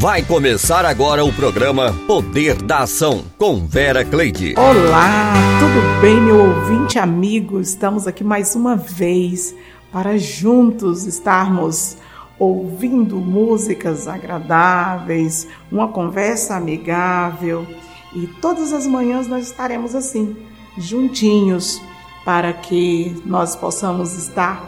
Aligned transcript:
Vai 0.00 0.22
começar 0.22 0.86
agora 0.86 1.22
o 1.22 1.30
programa 1.30 1.92
Poder 2.06 2.62
da 2.62 2.84
Ação 2.84 3.22
com 3.36 3.66
Vera 3.66 4.02
Cleide. 4.02 4.54
Olá, 4.56 5.34
tudo 5.58 6.00
bem, 6.00 6.18
meu 6.18 6.36
ouvinte 6.36 6.98
amigo? 6.98 7.60
Estamos 7.60 8.06
aqui 8.06 8.24
mais 8.24 8.56
uma 8.56 8.76
vez 8.76 9.54
para 9.92 10.16
juntos 10.16 11.04
estarmos 11.04 11.98
ouvindo 12.38 13.16
músicas 13.16 14.08
agradáveis, 14.08 15.46
uma 15.70 15.88
conversa 15.88 16.56
amigável 16.56 17.66
e 18.14 18.26
todas 18.26 18.72
as 18.72 18.86
manhãs 18.86 19.26
nós 19.26 19.48
estaremos 19.48 19.94
assim, 19.94 20.34
juntinhos, 20.78 21.78
para 22.24 22.54
que 22.54 23.22
nós 23.26 23.54
possamos 23.54 24.14
estar 24.14 24.66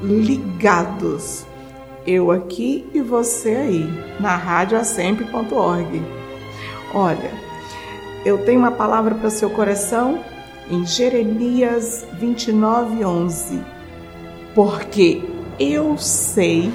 ligados 0.00 1.49
eu 2.06 2.30
aqui 2.30 2.88
e 2.94 3.00
você 3.00 3.50
aí, 3.50 3.88
na 4.18 4.36
radioasemp.org. 4.36 6.02
Olha, 6.94 7.30
eu 8.24 8.44
tenho 8.44 8.58
uma 8.58 8.72
palavra 8.72 9.14
para 9.14 9.28
o 9.28 9.30
seu 9.30 9.50
coração 9.50 10.22
em 10.70 10.86
Jeremias 10.86 12.06
29, 12.14 13.04
11. 13.04 13.60
Porque 14.54 15.22
eu 15.58 15.96
sei 15.98 16.72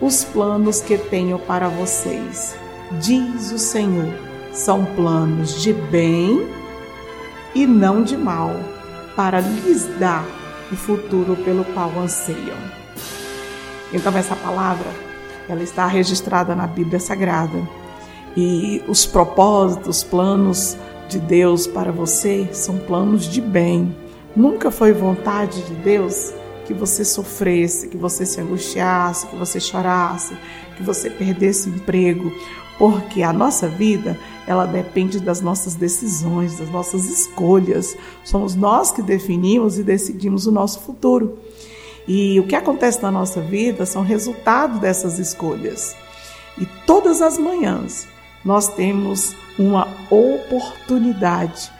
os 0.00 0.24
planos 0.24 0.80
que 0.80 0.98
tenho 0.98 1.38
para 1.38 1.68
vocês, 1.68 2.56
diz 3.00 3.52
o 3.52 3.58
Senhor. 3.58 4.12
São 4.52 4.84
planos 4.84 5.62
de 5.62 5.72
bem 5.72 6.46
e 7.54 7.66
não 7.66 8.02
de 8.02 8.16
mal, 8.16 8.50
para 9.14 9.40
lhes 9.40 9.86
dar 9.98 10.24
o 10.70 10.76
futuro 10.76 11.36
pelo 11.36 11.64
qual 11.64 11.90
anseiam. 11.98 12.81
Então 13.92 14.16
essa 14.16 14.34
palavra, 14.34 14.86
ela 15.48 15.62
está 15.62 15.86
registrada 15.86 16.54
na 16.54 16.66
Bíblia 16.66 16.98
Sagrada. 16.98 17.58
E 18.36 18.82
os 18.88 19.04
propósitos, 19.04 20.02
planos 20.02 20.76
de 21.08 21.18
Deus 21.18 21.66
para 21.66 21.92
você 21.92 22.48
são 22.52 22.78
planos 22.78 23.26
de 23.26 23.40
bem. 23.40 23.94
Nunca 24.34 24.70
foi 24.70 24.92
vontade 24.92 25.62
de 25.62 25.74
Deus 25.74 26.32
que 26.64 26.72
você 26.72 27.04
sofresse, 27.04 27.88
que 27.88 27.96
você 27.96 28.24
se 28.24 28.40
angustiasse, 28.40 29.26
que 29.26 29.36
você 29.36 29.60
chorasse, 29.60 30.34
que 30.76 30.82
você 30.82 31.10
perdesse 31.10 31.68
o 31.68 31.74
emprego, 31.74 32.32
porque 32.78 33.22
a 33.22 33.32
nossa 33.32 33.68
vida, 33.68 34.18
ela 34.46 34.64
depende 34.64 35.20
das 35.20 35.40
nossas 35.40 35.74
decisões, 35.74 36.58
das 36.58 36.70
nossas 36.70 37.04
escolhas. 37.04 37.96
Somos 38.24 38.54
nós 38.54 38.90
que 38.90 39.02
definimos 39.02 39.78
e 39.78 39.82
decidimos 39.82 40.46
o 40.46 40.52
nosso 40.52 40.80
futuro. 40.80 41.38
E 42.06 42.38
o 42.40 42.46
que 42.46 42.56
acontece 42.56 43.00
na 43.02 43.10
nossa 43.10 43.40
vida 43.40 43.86
são 43.86 44.02
resultado 44.02 44.80
dessas 44.80 45.18
escolhas. 45.18 45.96
E 46.58 46.66
todas 46.86 47.22
as 47.22 47.38
manhãs 47.38 48.08
nós 48.44 48.68
temos 48.74 49.34
uma 49.58 49.88
oportunidade 50.10 51.70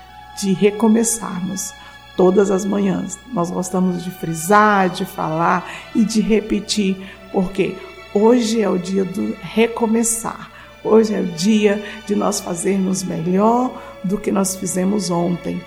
de 0.41 0.53
recomeçarmos. 0.53 1.73
Todas 2.17 2.51
as 2.51 2.64
manhãs 2.64 3.19
nós 3.33 3.51
gostamos 3.51 4.05
de 4.05 4.11
frisar, 4.11 4.91
de 4.91 5.05
falar 5.05 5.69
e 5.95 6.05
de 6.05 6.20
repetir, 6.20 6.97
porque 7.33 7.75
hoje 8.14 8.61
é 8.61 8.69
o 8.69 8.79
dia 8.79 9.05
do 9.05 9.34
recomeçar. 9.41 10.51
Hoje 10.84 11.14
é 11.14 11.20
o 11.20 11.27
dia 11.27 11.83
de 12.07 12.14
nós 12.14 12.41
fazermos 12.41 13.03
melhor 13.03 13.73
do 14.05 14.19
que 14.19 14.33
nós 14.33 14.57
fizemos 14.57 15.11
ontem, 15.11 15.61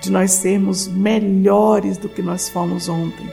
de 0.00 0.10
nós 0.10 0.32
sermos 0.32 0.86
melhores 0.86 1.98
do 1.98 2.08
que 2.08 2.22
nós 2.22 2.48
fomos 2.48 2.88
ontem 2.88 3.28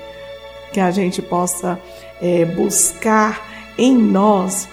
que 0.73 0.79
a 0.79 0.91
gente 0.91 1.21
possa 1.21 1.79
é, 2.19 2.43
buscar 2.43 3.47
em 3.77 3.95
nós 3.95 4.67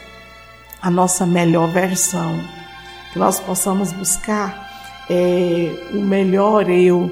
a 0.80 0.90
nossa 0.90 1.26
melhor 1.26 1.70
versão, 1.70 2.40
que 3.12 3.18
nós 3.18 3.38
possamos 3.38 3.92
buscar 3.92 4.70
é, 5.10 5.70
o 5.92 6.00
melhor 6.00 6.70
eu, 6.70 7.10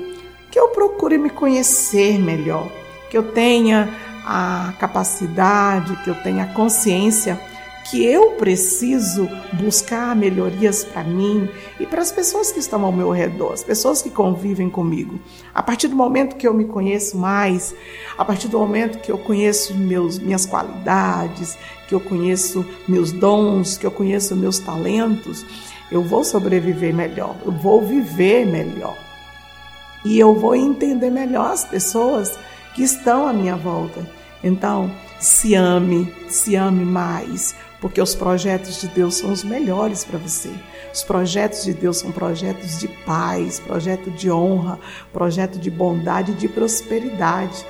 que 0.50 0.58
eu 0.58 0.68
procure 0.68 1.18
me 1.18 1.28
conhecer 1.28 2.18
melhor, 2.18 2.66
que 3.10 3.18
eu 3.18 3.24
tenha 3.32 3.90
a 4.24 4.72
capacidade, 4.80 5.94
que 6.02 6.08
eu 6.08 6.14
tenha 6.22 6.44
a 6.44 6.46
consciência 6.46 7.38
que 7.90 8.04
eu 8.04 8.32
preciso 8.32 9.28
buscar 9.54 10.14
melhorias 10.14 10.84
para 10.84 11.02
mim 11.02 11.48
e 11.80 11.86
para 11.86 12.02
as 12.02 12.12
pessoas 12.12 12.52
que 12.52 12.58
estão 12.58 12.84
ao 12.84 12.92
meu 12.92 13.10
redor, 13.10 13.52
as 13.52 13.64
pessoas 13.64 14.02
que 14.02 14.10
convivem 14.10 14.68
comigo. 14.68 15.18
A 15.54 15.62
partir 15.62 15.88
do 15.88 15.96
momento 15.96 16.36
que 16.36 16.46
eu 16.46 16.52
me 16.52 16.66
conheço 16.66 17.16
mais, 17.16 17.74
a 18.16 18.24
partir 18.24 18.48
do 18.48 18.58
momento 18.58 18.98
que 18.98 19.10
eu 19.10 19.16
conheço 19.16 19.74
meus, 19.74 20.18
minhas 20.18 20.44
qualidades, 20.44 21.56
que 21.88 21.94
eu 21.94 22.00
conheço 22.00 22.64
meus 22.86 23.10
dons, 23.10 23.78
que 23.78 23.86
eu 23.86 23.90
conheço 23.90 24.36
meus 24.36 24.58
talentos, 24.58 25.46
eu 25.90 26.02
vou 26.02 26.22
sobreviver 26.22 26.94
melhor, 26.94 27.36
eu 27.44 27.52
vou 27.52 27.80
viver 27.80 28.44
melhor. 28.44 28.96
E 30.04 30.18
eu 30.18 30.34
vou 30.34 30.54
entender 30.54 31.10
melhor 31.10 31.52
as 31.52 31.64
pessoas 31.64 32.38
que 32.74 32.82
estão 32.82 33.26
à 33.26 33.32
minha 33.32 33.56
volta. 33.56 34.06
Então, 34.44 34.90
se 35.18 35.54
ame, 35.54 36.12
se 36.28 36.54
ame 36.54 36.84
mais, 36.84 37.56
porque 37.80 38.00
os 38.00 38.14
projetos 38.14 38.80
de 38.80 38.88
Deus 38.88 39.16
são 39.16 39.30
os 39.30 39.44
melhores 39.44 40.04
para 40.04 40.18
você. 40.18 40.50
Os 40.92 41.02
projetos 41.02 41.64
de 41.64 41.72
Deus 41.72 41.98
são 41.98 42.10
projetos 42.10 42.78
de 42.78 42.88
paz, 42.88 43.60
projeto 43.60 44.10
de 44.10 44.30
honra, 44.30 44.78
projeto 45.12 45.58
de 45.58 45.70
bondade 45.70 46.32
e 46.32 46.34
de 46.34 46.48
prosperidade. 46.48 47.64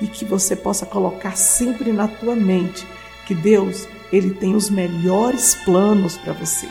E 0.00 0.06
que 0.06 0.24
você 0.24 0.54
possa 0.54 0.84
colocar 0.84 1.36
sempre 1.36 1.92
na 1.92 2.08
tua 2.08 2.34
mente 2.34 2.86
que 3.26 3.34
Deus, 3.34 3.88
ele 4.12 4.32
tem 4.32 4.54
os 4.54 4.68
melhores 4.68 5.54
planos 5.64 6.16
para 6.18 6.34
você. 6.34 6.68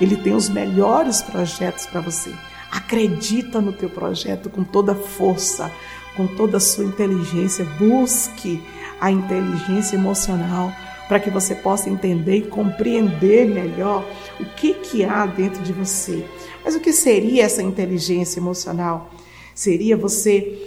Ele 0.00 0.16
tem 0.16 0.34
os 0.34 0.48
melhores 0.48 1.22
projetos 1.22 1.86
para 1.86 2.00
você. 2.00 2.32
Acredita 2.70 3.60
no 3.60 3.72
teu 3.72 3.88
projeto 3.88 4.50
com 4.50 4.62
toda 4.62 4.94
força, 4.94 5.72
com 6.16 6.26
toda 6.26 6.58
a 6.58 6.60
sua 6.60 6.84
inteligência. 6.84 7.64
Busque 7.78 8.62
a 9.00 9.10
inteligência 9.10 9.96
emocional 9.96 10.72
para 11.08 11.20
que 11.20 11.30
você 11.30 11.54
possa 11.54 11.88
entender 11.88 12.36
e 12.36 12.42
compreender 12.42 13.46
melhor 13.46 14.04
o 14.40 14.44
que, 14.44 14.74
que 14.74 15.04
há 15.04 15.26
dentro 15.26 15.62
de 15.62 15.72
você. 15.72 16.24
Mas 16.64 16.74
o 16.74 16.80
que 16.80 16.92
seria 16.92 17.44
essa 17.44 17.62
inteligência 17.62 18.40
emocional? 18.40 19.10
Seria 19.54 19.96
você 19.96 20.58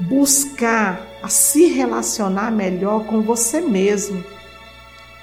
buscar 0.00 1.06
a 1.22 1.28
se 1.28 1.66
relacionar 1.66 2.50
melhor 2.50 3.06
com 3.06 3.22
você 3.22 3.60
mesmo 3.60 4.22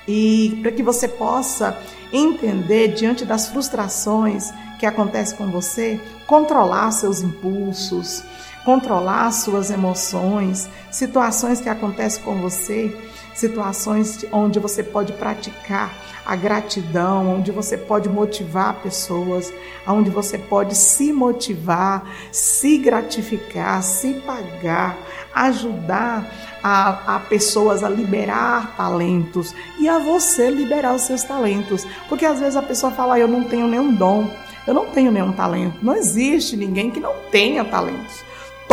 e 0.08 0.58
para 0.62 0.72
que 0.72 0.84
você 0.84 1.08
possa 1.08 1.78
entender 2.12 2.90
diante 2.90 3.24
das 3.24 3.48
frustrações 3.48 4.52
que 4.80 4.86
acontecem 4.86 5.38
com 5.38 5.50
você, 5.50 6.00
controlar 6.28 6.92
seus 6.92 7.22
impulsos, 7.22 8.24
controlar 8.66 9.32
suas 9.32 9.72
emoções, 9.72 10.70
situações 10.92 11.62
que 11.62 11.70
acontecem 11.70 12.24
com 12.24 12.42
você 12.42 12.94
situações 13.34 14.26
onde 14.32 14.60
você 14.60 14.84
pode 14.84 15.14
praticar 15.14 15.94
a 16.26 16.36
gratidão, 16.36 17.36
onde 17.36 17.52
você 17.52 17.78
pode 17.78 18.08
motivar 18.08 18.76
pessoas, 18.76 19.54
onde 19.86 20.10
você 20.10 20.38
pode 20.38 20.76
se 20.76 21.12
motivar, 21.12 22.06
se 22.32 22.78
gratificar, 22.78 23.84
se 23.84 24.14
pagar, 24.26 24.98
ajudar 25.34 26.32
a, 26.64 27.16
a, 27.16 27.20
pessoas 27.20 27.84
a 27.84 27.90
liberar 27.90 28.76
talentos 28.78 29.54
e 29.78 29.90
a 29.90 30.00
você 30.00 30.50
liberar 30.50 30.94
os 30.94 31.02
seus 31.02 31.24
talentos. 31.24 31.86
Porque 32.08 32.26
às 32.26 32.40
vezes 32.40 32.56
a 32.56 32.62
pessoa 32.62 32.92
fala, 32.92 33.16
ah, 33.16 33.20
eu 33.20 33.28
não 33.28 33.44
tenho 33.44 33.68
nenhum 33.68 33.94
dom, 33.94 34.30
eu 34.66 34.74
não 34.74 34.86
tenho 34.86 35.12
nenhum 35.12 35.34
talento. 35.34 35.78
Não 35.84 35.94
existe 35.94 36.56
ninguém 36.56 36.90
que 36.90 37.02
não 37.02 37.14
tenha 37.32 37.66
talentos. 37.66 38.24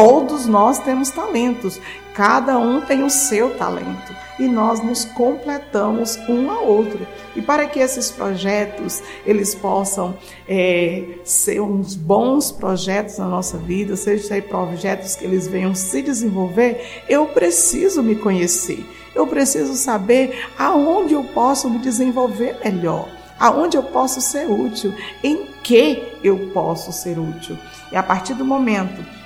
Todos 0.01 0.47
nós 0.47 0.79
temos 0.79 1.11
talentos, 1.11 1.79
cada 2.15 2.59
um 2.59 2.81
tem 2.81 3.03
o 3.03 3.11
seu 3.11 3.55
talento 3.59 4.17
e 4.39 4.49
nós 4.49 4.83
nos 4.83 5.05
completamos 5.05 6.17
um 6.27 6.51
ao 6.51 6.67
outro. 6.67 7.07
E 7.37 7.43
para 7.43 7.67
que 7.67 7.81
esses 7.81 8.11
projetos 8.11 9.03
eles 9.27 9.55
possam 9.55 10.17
é, 10.49 11.05
ser 11.23 11.61
uns 11.61 11.95
bons 11.95 12.51
projetos 12.51 13.19
na 13.19 13.27
nossa 13.27 13.59
vida, 13.59 13.95
sejam 13.95 14.41
projetos 14.41 15.17
que 15.17 15.27
eles 15.27 15.47
venham 15.47 15.75
se 15.75 16.01
desenvolver, 16.01 17.03
eu 17.07 17.27
preciso 17.27 18.03
me 18.03 18.17
conhecer. 18.17 18.83
Eu 19.15 19.27
preciso 19.27 19.75
saber 19.75 20.47
aonde 20.59 21.13
eu 21.13 21.25
posso 21.25 21.69
me 21.69 21.79
desenvolver 21.79 22.57
melhor, 22.65 23.07
aonde 23.39 23.77
eu 23.77 23.83
posso 23.83 24.19
ser 24.23 24.51
útil, 24.51 24.95
em 25.23 25.45
que 25.63 26.19
eu 26.25 26.51
posso 26.55 26.91
ser 26.91 27.19
útil. 27.19 27.59
E 27.93 27.97
a 27.97 28.03
partir 28.03 28.33
do 28.33 28.47
momento 28.47 29.20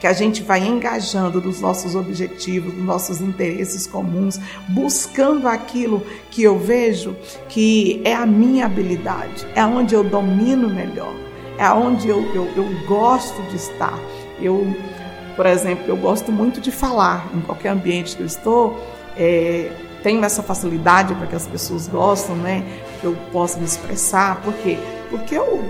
que 0.00 0.06
a 0.06 0.12
gente 0.12 0.42
vai 0.42 0.66
engajando 0.66 1.40
nos 1.40 1.60
nossos 1.60 1.94
objetivos, 1.94 2.74
nos 2.74 2.84
nossos 2.84 3.20
interesses 3.20 3.86
comuns, 3.86 4.38
buscando 4.68 5.48
aquilo 5.48 6.04
que 6.30 6.42
eu 6.42 6.58
vejo 6.58 7.16
que 7.48 8.00
é 8.04 8.14
a 8.14 8.26
minha 8.26 8.66
habilidade, 8.66 9.46
é 9.54 9.64
onde 9.64 9.94
eu 9.94 10.04
domino 10.04 10.68
melhor, 10.68 11.14
é 11.58 11.70
onde 11.70 12.08
eu, 12.08 12.22
eu, 12.34 12.46
eu 12.56 12.86
gosto 12.86 13.40
de 13.50 13.56
estar. 13.56 13.98
Eu, 14.40 14.66
por 15.34 15.46
exemplo, 15.46 15.84
eu 15.88 15.96
gosto 15.96 16.30
muito 16.30 16.60
de 16.60 16.70
falar 16.70 17.26
em 17.34 17.40
qualquer 17.40 17.70
ambiente 17.70 18.16
que 18.16 18.22
eu 18.22 18.26
estou. 18.26 18.78
É, 19.16 19.72
tenho 20.02 20.22
essa 20.24 20.42
facilidade 20.42 21.14
para 21.14 21.26
que 21.26 21.34
as 21.34 21.46
pessoas 21.46 21.88
gostam, 21.88 22.36
né? 22.36 22.62
Que 23.00 23.06
eu 23.06 23.16
possa 23.32 23.58
me 23.58 23.64
expressar. 23.64 24.42
Por 24.42 24.52
quê? 24.54 24.78
Porque 25.10 25.34
eu 25.34 25.62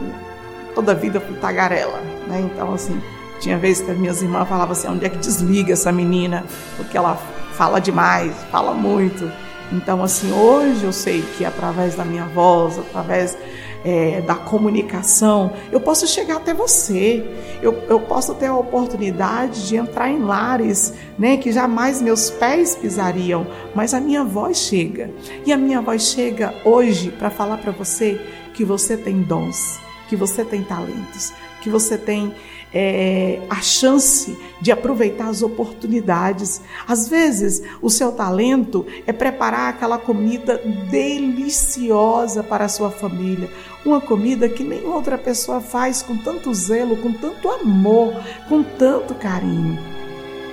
toda 0.74 0.92
a 0.92 0.94
vida 0.94 1.20
fui 1.20 1.36
tagarela, 1.36 2.00
né? 2.26 2.40
Então, 2.40 2.74
assim, 2.74 3.00
tinha 3.40 3.58
vezes 3.58 3.82
que 3.84 3.90
as 3.90 3.98
minhas 3.98 4.22
irmãs 4.22 4.48
falavam 4.48 4.72
assim, 4.72 4.88
onde 4.88 5.04
é 5.04 5.08
que 5.08 5.18
desliga 5.18 5.72
essa 5.72 5.92
menina? 5.92 6.44
Porque 6.76 6.96
ela 6.96 7.16
fala 7.52 7.80
demais, 7.80 8.34
fala 8.50 8.72
muito. 8.74 9.30
Então, 9.72 10.02
assim, 10.02 10.32
hoje 10.32 10.84
eu 10.84 10.92
sei 10.92 11.22
que 11.36 11.44
através 11.44 11.96
da 11.96 12.04
minha 12.04 12.24
voz, 12.26 12.78
através 12.78 13.36
é, 13.84 14.20
da 14.20 14.34
comunicação, 14.34 15.52
eu 15.70 15.80
posso 15.80 16.06
chegar 16.06 16.36
até 16.36 16.52
você, 16.52 17.24
eu, 17.62 17.84
eu 17.88 18.00
posso 18.00 18.34
ter 18.34 18.46
a 18.46 18.56
oportunidade 18.56 19.68
de 19.68 19.76
entrar 19.76 20.10
em 20.10 20.22
lares 20.22 20.94
né, 21.18 21.36
que 21.36 21.52
jamais 21.52 22.00
meus 22.00 22.30
pés 22.30 22.76
pisariam, 22.76 23.46
mas 23.74 23.94
a 23.94 24.00
minha 24.00 24.24
voz 24.24 24.56
chega. 24.56 25.10
E 25.44 25.52
a 25.52 25.56
minha 25.56 25.80
voz 25.80 26.02
chega 26.02 26.54
hoje 26.64 27.10
para 27.10 27.30
falar 27.30 27.58
para 27.58 27.72
você 27.72 28.20
que 28.54 28.64
você 28.64 28.96
tem 28.96 29.22
dons, 29.22 29.78
que 30.08 30.16
você 30.16 30.44
tem 30.44 30.62
talentos, 30.62 31.32
que 31.60 31.70
você 31.70 31.98
tem 31.98 32.34
é, 32.72 33.40
a 33.48 33.60
chance 33.60 34.36
de 34.60 34.72
aproveitar 34.72 35.28
as 35.28 35.42
oportunidades. 35.42 36.60
Às 36.86 37.08
vezes, 37.08 37.62
o 37.80 37.88
seu 37.88 38.12
talento 38.12 38.86
é 39.06 39.12
preparar 39.12 39.70
aquela 39.70 39.98
comida 39.98 40.60
deliciosa 40.90 42.42
para 42.42 42.64
a 42.64 42.68
sua 42.68 42.90
família, 42.90 43.50
uma 43.84 44.00
comida 44.00 44.48
que 44.48 44.64
nem 44.64 44.84
outra 44.84 45.16
pessoa 45.16 45.60
faz 45.60 46.02
com 46.02 46.16
tanto 46.16 46.52
zelo, 46.52 46.96
com 46.96 47.12
tanto 47.12 47.48
amor, 47.48 48.14
com 48.48 48.62
tanto 48.62 49.14
carinho. 49.14 49.78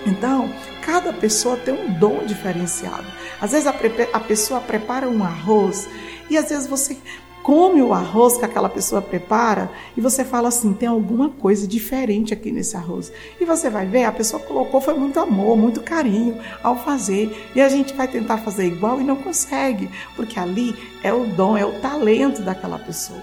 Então, 0.05 0.49
cada 0.81 1.13
pessoa 1.13 1.55
tem 1.57 1.73
um 1.73 1.93
dom 1.93 2.25
diferenciado. 2.25 3.05
Às 3.41 3.51
vezes 3.51 3.67
a, 3.67 3.75
a 4.13 4.19
pessoa 4.19 4.59
prepara 4.59 5.09
um 5.09 5.23
arroz 5.23 5.87
e 6.29 6.37
às 6.37 6.49
vezes 6.49 6.67
você 6.67 6.97
come 7.43 7.81
o 7.81 7.93
arroz 7.93 8.37
que 8.37 8.45
aquela 8.45 8.69
pessoa 8.69 9.01
prepara 9.01 9.69
e 9.95 10.01
você 10.01 10.23
fala 10.23 10.47
assim: 10.47 10.73
tem 10.73 10.87
alguma 10.87 11.29
coisa 11.29 11.67
diferente 11.67 12.33
aqui 12.33 12.51
nesse 12.51 12.75
arroz. 12.75 13.11
E 13.39 13.45
você 13.45 13.69
vai 13.69 13.85
ver, 13.85 14.05
a 14.05 14.11
pessoa 14.11 14.41
colocou 14.41 14.81
foi 14.81 14.93
muito 14.93 15.19
amor, 15.19 15.57
muito 15.57 15.81
carinho 15.81 16.39
ao 16.63 16.77
fazer. 16.77 17.51
E 17.53 17.61
a 17.61 17.69
gente 17.69 17.93
vai 17.93 18.07
tentar 18.07 18.37
fazer 18.37 18.65
igual 18.65 18.99
e 18.99 19.03
não 19.03 19.17
consegue, 19.17 19.89
porque 20.15 20.39
ali 20.39 20.73
é 21.03 21.13
o 21.13 21.25
dom, 21.25 21.57
é 21.57 21.65
o 21.65 21.79
talento 21.81 22.41
daquela 22.41 22.79
pessoa. 22.79 23.21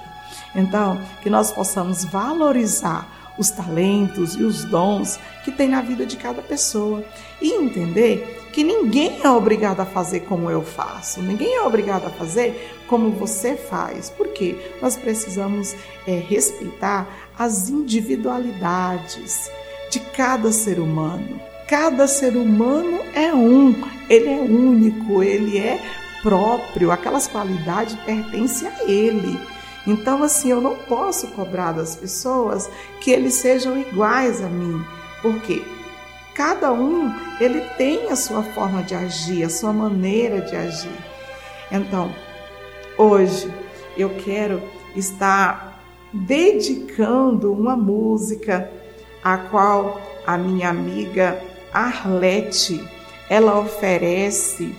Então, 0.55 1.01
que 1.23 1.31
nós 1.31 1.51
possamos 1.51 2.05
valorizar 2.05 3.20
os 3.41 3.51
talentos 3.51 4.35
e 4.35 4.45
os 4.45 4.65
dons 4.65 5.19
que 5.43 5.51
tem 5.51 5.67
na 5.67 5.81
vida 5.81 6.05
de 6.05 6.17
cada 6.17 6.43
pessoa. 6.43 7.03
E 7.41 7.55
entender 7.55 8.49
que 8.53 8.63
ninguém 8.63 9.21
é 9.25 9.31
obrigado 9.31 9.81
a 9.81 9.87
fazer 9.87 10.21
como 10.21 10.51
eu 10.51 10.63
faço, 10.63 11.23
ninguém 11.23 11.55
é 11.55 11.63
obrigado 11.63 12.07
a 12.07 12.11
fazer 12.11 12.77
como 12.87 13.11
você 13.13 13.57
faz, 13.57 14.11
porque 14.11 14.57
nós 14.83 14.97
precisamos 14.97 15.75
é, 16.07 16.19
respeitar 16.19 17.09
as 17.39 17.71
individualidades 17.71 19.51
de 19.91 20.01
cada 20.01 20.53
ser 20.53 20.79
humano. 20.79 21.41
Cada 21.67 22.07
ser 22.07 22.37
humano 22.37 23.01
é 23.15 23.33
um, 23.33 23.75
ele 24.09 24.29
é 24.29 24.41
único, 24.41 25.23
ele 25.23 25.57
é 25.57 25.81
próprio, 26.21 26.91
aquelas 26.91 27.27
qualidades 27.27 27.95
pertencem 28.05 28.69
a 28.69 28.85
ele. 28.85 29.39
Então, 29.91 30.23
assim, 30.23 30.53
eu 30.53 30.61
não 30.61 30.77
posso 30.77 31.27
cobrar 31.29 31.73
das 31.73 31.97
pessoas 31.97 32.71
que 33.01 33.11
eles 33.11 33.35
sejam 33.35 33.77
iguais 33.77 34.41
a 34.41 34.49
mim, 34.49 34.85
porque 35.21 35.65
cada 36.33 36.73
um 36.73 37.13
ele 37.41 37.61
tem 37.77 38.09
a 38.09 38.15
sua 38.15 38.45
forma 38.45 38.85
de 38.85 38.95
agir, 38.95 39.43
a 39.43 39.51
sua 39.51 39.73
maneira 39.73 40.43
de 40.43 40.55
agir. 40.55 40.97
Então, 41.73 42.15
hoje 42.97 43.53
eu 43.97 44.11
quero 44.11 44.63
estar 44.95 45.83
dedicando 46.13 47.53
uma 47.53 47.77
música 47.77 48.71
a 49.25 49.39
qual 49.39 50.01
a 50.25 50.39
minha 50.39 50.69
amiga 50.69 51.43
Arlete 51.73 52.81
ela 53.29 53.59
oferece 53.59 54.73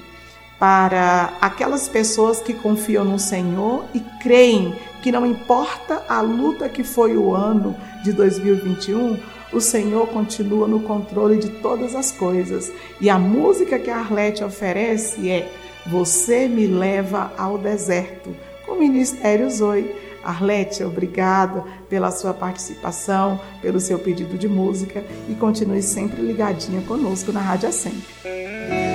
para 0.57 1.33
aquelas 1.41 1.89
pessoas 1.89 2.39
que 2.39 2.53
confiam 2.53 3.03
no 3.03 3.19
Senhor 3.19 3.83
e 3.93 3.99
creem 4.21 4.73
que 5.01 5.11
não 5.11 5.25
importa 5.25 6.03
a 6.07 6.21
luta 6.21 6.69
que 6.69 6.83
foi 6.83 7.17
o 7.17 7.33
ano 7.33 7.75
de 8.03 8.13
2021, 8.13 9.17
o 9.51 9.59
Senhor 9.59 10.07
continua 10.07 10.67
no 10.67 10.81
controle 10.81 11.37
de 11.37 11.49
todas 11.49 11.95
as 11.95 12.11
coisas. 12.11 12.71
E 12.99 13.09
a 13.09 13.17
música 13.19 13.77
que 13.77 13.89
a 13.89 13.97
Arlete 13.97 14.43
oferece 14.43 15.29
é 15.29 15.51
Você 15.87 16.47
me 16.47 16.67
leva 16.67 17.33
ao 17.37 17.57
deserto, 17.57 18.35
com 18.65 18.73
o 18.73 18.79
Ministério 18.79 19.49
Zoe. 19.49 19.93
Arlete, 20.23 20.83
obrigada 20.83 21.63
pela 21.89 22.11
sua 22.11 22.31
participação, 22.31 23.39
pelo 23.59 23.79
seu 23.79 23.97
pedido 23.97 24.37
de 24.37 24.47
música 24.47 25.03
e 25.27 25.33
continue 25.33 25.81
sempre 25.81 26.21
ligadinha 26.21 26.81
conosco 26.81 27.31
na 27.31 27.41
Rádio 27.41 27.69
Assem. 27.69 28.90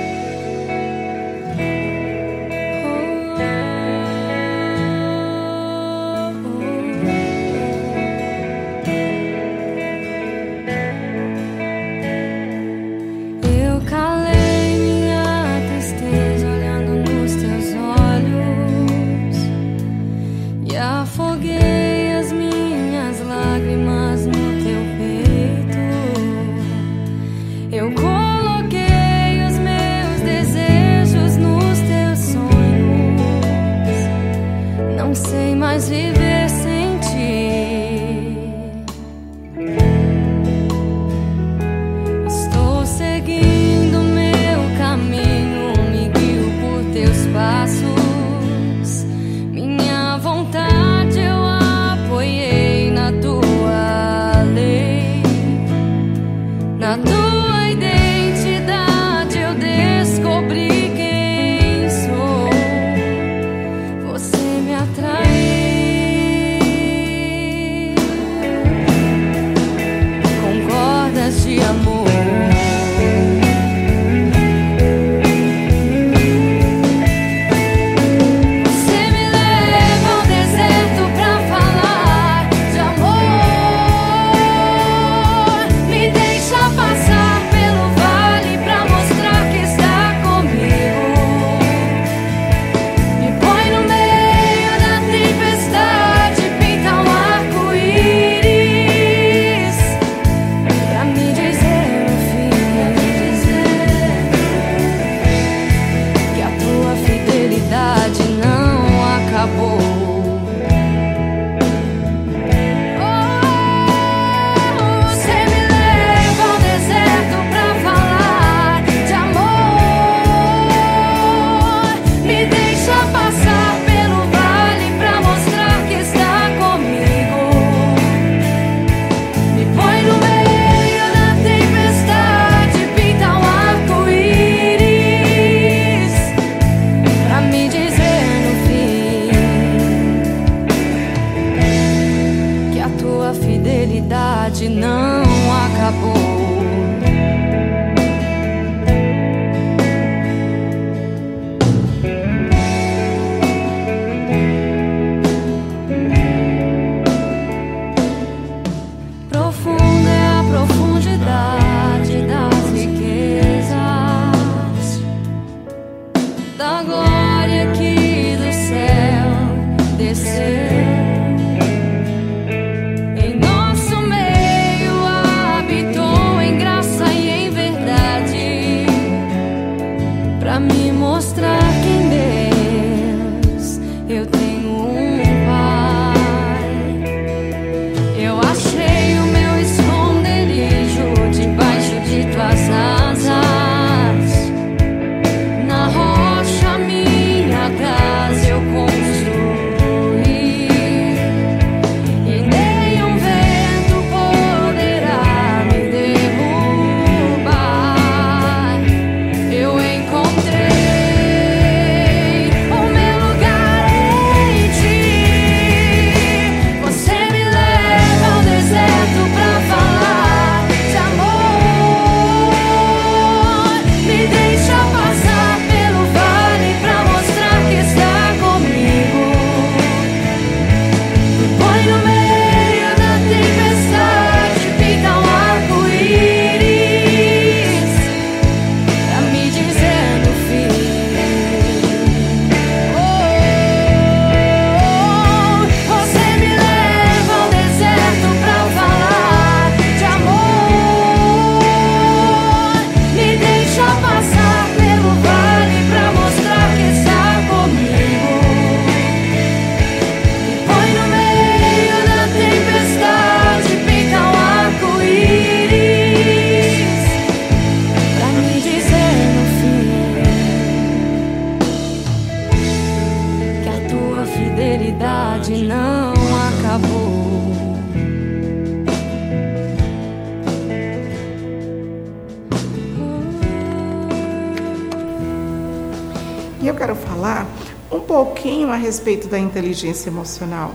Respeito 288.97 289.27
da 289.27 289.37
inteligência 289.37 290.09
emocional. 290.09 290.73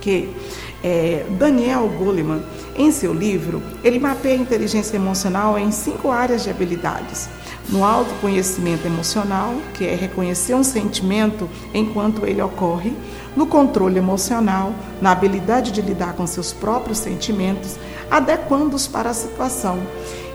Que 0.00 0.34
é, 0.82 1.26
Daniel 1.38 1.86
Goleman, 1.98 2.42
em 2.74 2.90
seu 2.90 3.12
livro, 3.12 3.62
ele 3.84 3.98
mapeia 3.98 4.34
a 4.34 4.38
inteligência 4.38 4.96
emocional 4.96 5.58
em 5.58 5.70
cinco 5.70 6.10
áreas 6.10 6.42
de 6.42 6.50
habilidades. 6.50 7.28
No 7.68 7.84
autoconhecimento 7.84 8.86
emocional, 8.86 9.54
que 9.74 9.84
é 9.84 9.94
reconhecer 9.94 10.54
um 10.54 10.64
sentimento 10.64 11.48
enquanto 11.74 12.24
ele 12.24 12.40
ocorre, 12.40 12.94
no 13.36 13.46
controle 13.46 13.98
emocional, 13.98 14.72
na 15.00 15.12
habilidade 15.12 15.70
de 15.70 15.82
lidar 15.82 16.14
com 16.14 16.26
seus 16.26 16.54
próprios 16.54 16.98
sentimentos, 16.98 17.76
adequando-os 18.10 18.86
para 18.88 19.10
a 19.10 19.14
situação, 19.14 19.78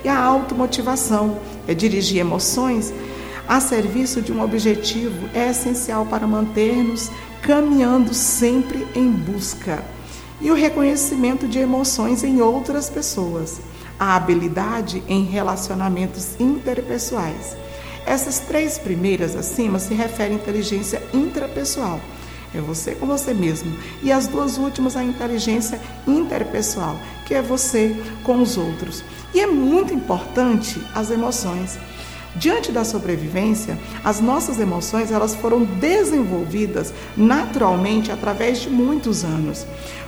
e 0.03 0.07
a 0.07 0.17
automotivação, 0.23 1.39
é 1.67 1.73
dirigir 1.73 2.19
emoções 2.19 2.93
a 3.47 3.59
serviço 3.59 4.21
de 4.21 4.31
um 4.31 4.41
objetivo 4.41 5.29
é 5.33 5.49
essencial 5.49 6.05
para 6.05 6.27
manter-nos 6.27 7.11
caminhando 7.41 8.13
sempre 8.13 8.87
em 8.95 9.11
busca. 9.11 9.83
E 10.41 10.49
o 10.51 10.55
reconhecimento 10.55 11.47
de 11.47 11.59
emoções 11.59 12.23
em 12.23 12.41
outras 12.41 12.89
pessoas, 12.89 13.61
a 13.99 14.15
habilidade 14.15 15.03
em 15.07 15.23
relacionamentos 15.23 16.39
interpessoais. 16.39 17.55
Essas 18.05 18.39
três 18.39 18.77
primeiras 18.77 19.35
acima 19.35 19.79
se 19.79 19.93
referem 19.93 20.37
à 20.37 20.39
inteligência 20.39 21.01
intrapessoal, 21.13 21.99
é 22.55 22.61
você 22.61 22.95
com 22.95 23.05
você 23.05 23.33
mesmo. 23.33 23.75
E 24.01 24.11
as 24.11 24.27
duas 24.27 24.57
últimas, 24.57 24.95
a 24.95 25.03
inteligência 25.03 25.79
interpessoal, 26.07 26.97
que 27.25 27.33
é 27.33 27.41
você 27.41 27.95
com 28.23 28.41
os 28.41 28.57
outros. 28.57 29.03
E 29.33 29.41
é 29.41 29.47
muito 29.47 29.93
importante 29.93 30.81
as 30.95 31.11
emoções. 31.11 31.77
Diante 32.35 32.71
da 32.71 32.83
sobrevivência, 32.83 33.79
as 34.03 34.19
nossas 34.19 34.59
emoções 34.59 35.09
elas 35.09 35.33
foram 35.33 35.63
desenvolvidas 35.63 36.93
naturalmente 37.15 38.11
através 38.11 38.59
de 38.59 38.69
muitos 38.69 39.23
anos. 39.23 39.65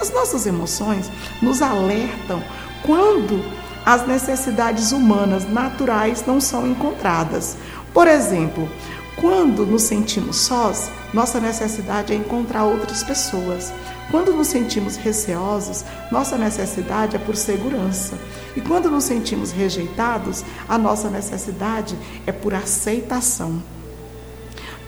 As 0.00 0.10
nossas 0.10 0.46
emoções 0.46 1.10
nos 1.40 1.62
alertam 1.62 2.42
quando 2.84 3.42
as 3.84 4.06
necessidades 4.06 4.92
humanas 4.92 5.48
naturais 5.48 6.24
não 6.26 6.40
são 6.40 6.66
encontradas. 6.66 7.56
Por 7.92 8.06
exemplo, 8.06 8.68
quando 9.16 9.66
nos 9.66 9.82
sentimos 9.82 10.36
sós, 10.36 10.90
nossa 11.12 11.38
necessidade 11.38 12.12
é 12.12 12.16
encontrar 12.16 12.64
outras 12.64 13.02
pessoas. 13.02 13.72
Quando 14.10 14.32
nos 14.32 14.48
sentimos 14.48 14.96
receosos, 14.96 15.84
nossa 16.10 16.36
necessidade 16.36 17.16
é 17.16 17.18
por 17.18 17.36
segurança. 17.36 18.18
E 18.56 18.60
quando 18.60 18.90
nos 18.90 19.04
sentimos 19.04 19.52
rejeitados, 19.52 20.44
a 20.68 20.76
nossa 20.76 21.08
necessidade 21.08 21.96
é 22.26 22.32
por 22.32 22.54
aceitação. 22.54 23.62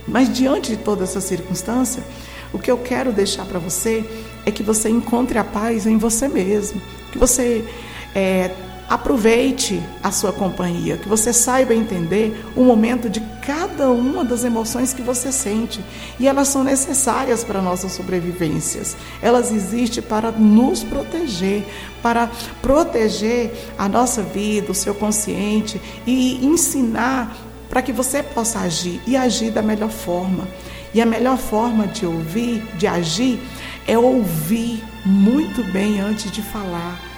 Mas 0.07 0.33
diante 0.33 0.77
de 0.77 0.83
toda 0.83 1.05
essa 1.05 1.21
circunstância, 1.21 2.03
o 2.53 2.59
que 2.59 2.71
eu 2.71 2.79
quero 2.79 3.13
deixar 3.13 3.47
para 3.47 3.59
você 3.59 4.05
é 4.45 4.51
que 4.51 4.63
você 4.63 4.89
encontre 4.89 5.39
a 5.39 5.45
paz 5.45 5.87
em 5.87 5.97
você 5.97 6.29
mesmo, 6.29 6.81
que 7.11 7.19
você 7.19 7.65
é, 8.15 8.51
Aproveite 8.89 9.83
a 10.03 10.11
sua 10.11 10.33
companhia, 10.33 10.99
que 10.99 11.09
você 11.09 11.33
saiba 11.33 11.75
entender 11.75 12.45
o 12.55 12.63
momento 12.63 13.09
de 13.09 13.21
cada 13.45 13.91
uma 13.91 14.23
das 14.25 14.45
emoções 14.45 14.93
que 14.93 15.01
você 15.01 15.33
sente. 15.33 15.83
E 16.21 16.29
elas 16.29 16.49
são 16.49 16.63
necessárias 16.63 17.43
para 17.43 17.63
nossas 17.63 17.93
sobrevivências. 17.93 18.95
Elas 19.23 19.51
existem 19.51 20.03
para 20.03 20.31
nos 20.31 20.85
proteger, 20.85 21.65
para 22.03 22.31
proteger 22.61 23.53
a 23.79 23.89
nossa 23.89 24.23
vida, 24.23 24.71
o 24.71 24.75
seu 24.75 24.95
consciente 24.95 25.81
e 26.07 26.45
ensinar 26.45 27.35
para 27.71 27.81
que 27.81 27.93
você 27.93 28.23
possa 28.23 28.61
agir 28.61 29.01
e 29.07 29.17
agir 29.17 29.51
da 29.51 29.63
melhor 29.63 29.91
forma. 29.91 30.47
E 30.93 31.01
a 31.01 31.07
melhor 31.07 31.39
forma 31.39 31.87
de 31.87 32.07
ouvir, 32.07 32.63
de 32.77 32.87
agir, 32.87 33.41
é 33.87 33.99
ouvir 33.99 34.85
muito 35.05 35.65
bem 35.73 36.01
antes 36.01 36.31
de 36.31 36.41
falar 36.41 37.14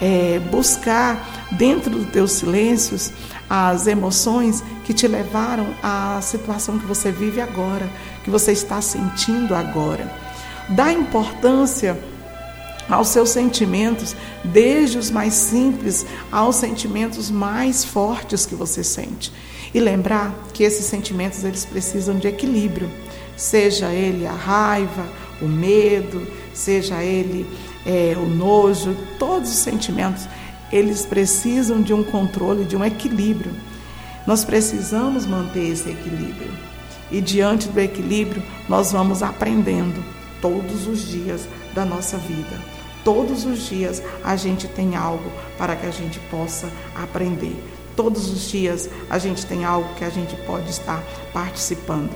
é, 0.00 0.38
buscar 0.50 1.48
dentro 1.52 1.90
dos 1.90 2.10
teus 2.10 2.32
silêncios 2.32 3.12
as 3.48 3.86
emoções 3.86 4.62
que 4.84 4.92
te 4.92 5.06
levaram 5.06 5.66
à 5.82 6.20
situação 6.20 6.78
que 6.78 6.86
você 6.86 7.12
vive 7.12 7.40
agora, 7.40 7.88
que 8.24 8.30
você 8.30 8.52
está 8.52 8.80
sentindo 8.80 9.54
agora. 9.54 10.10
Dá 10.68 10.92
importância 10.92 11.96
aos 12.88 13.08
seus 13.08 13.30
sentimentos, 13.30 14.16
desde 14.44 14.98
os 14.98 15.10
mais 15.10 15.34
simples 15.34 16.06
aos 16.30 16.56
sentimentos 16.56 17.30
mais 17.30 17.84
fortes 17.84 18.46
que 18.46 18.54
você 18.54 18.82
sente. 18.82 19.32
E 19.74 19.80
lembrar 19.80 20.34
que 20.52 20.62
esses 20.62 20.86
sentimentos 20.86 21.44
eles 21.44 21.64
precisam 21.64 22.18
de 22.18 22.28
equilíbrio, 22.28 22.90
seja 23.36 23.90
ele 23.92 24.26
a 24.26 24.32
raiva, 24.32 25.06
o 25.42 25.46
medo, 25.46 26.26
seja 26.54 27.02
ele 27.02 27.46
é, 27.86 28.16
o 28.16 28.26
nojo, 28.26 28.96
todos 29.18 29.48
os 29.48 29.56
sentimentos, 29.56 30.28
eles 30.72 31.06
precisam 31.06 31.80
de 31.80 31.94
um 31.94 32.02
controle, 32.02 32.64
de 32.64 32.76
um 32.76 32.84
equilíbrio. 32.84 33.52
Nós 34.26 34.44
precisamos 34.44 35.24
manter 35.24 35.68
esse 35.70 35.88
equilíbrio. 35.88 36.52
E 37.10 37.20
diante 37.20 37.68
do 37.68 37.78
equilíbrio, 37.78 38.42
nós 38.68 38.90
vamos 38.90 39.22
aprendendo 39.22 40.02
todos 40.42 40.88
os 40.88 41.08
dias 41.08 41.48
da 41.72 41.84
nossa 41.84 42.18
vida. 42.18 42.60
Todos 43.04 43.44
os 43.44 43.68
dias 43.68 44.02
a 44.24 44.34
gente 44.34 44.66
tem 44.66 44.96
algo 44.96 45.30
para 45.56 45.76
que 45.76 45.86
a 45.86 45.92
gente 45.92 46.18
possa 46.28 46.68
aprender. 46.96 47.54
Todos 47.94 48.28
os 48.28 48.50
dias 48.50 48.90
a 49.08 49.18
gente 49.18 49.46
tem 49.46 49.64
algo 49.64 49.94
que 49.94 50.04
a 50.04 50.10
gente 50.10 50.34
pode 50.44 50.68
estar 50.70 51.00
participando. 51.32 52.10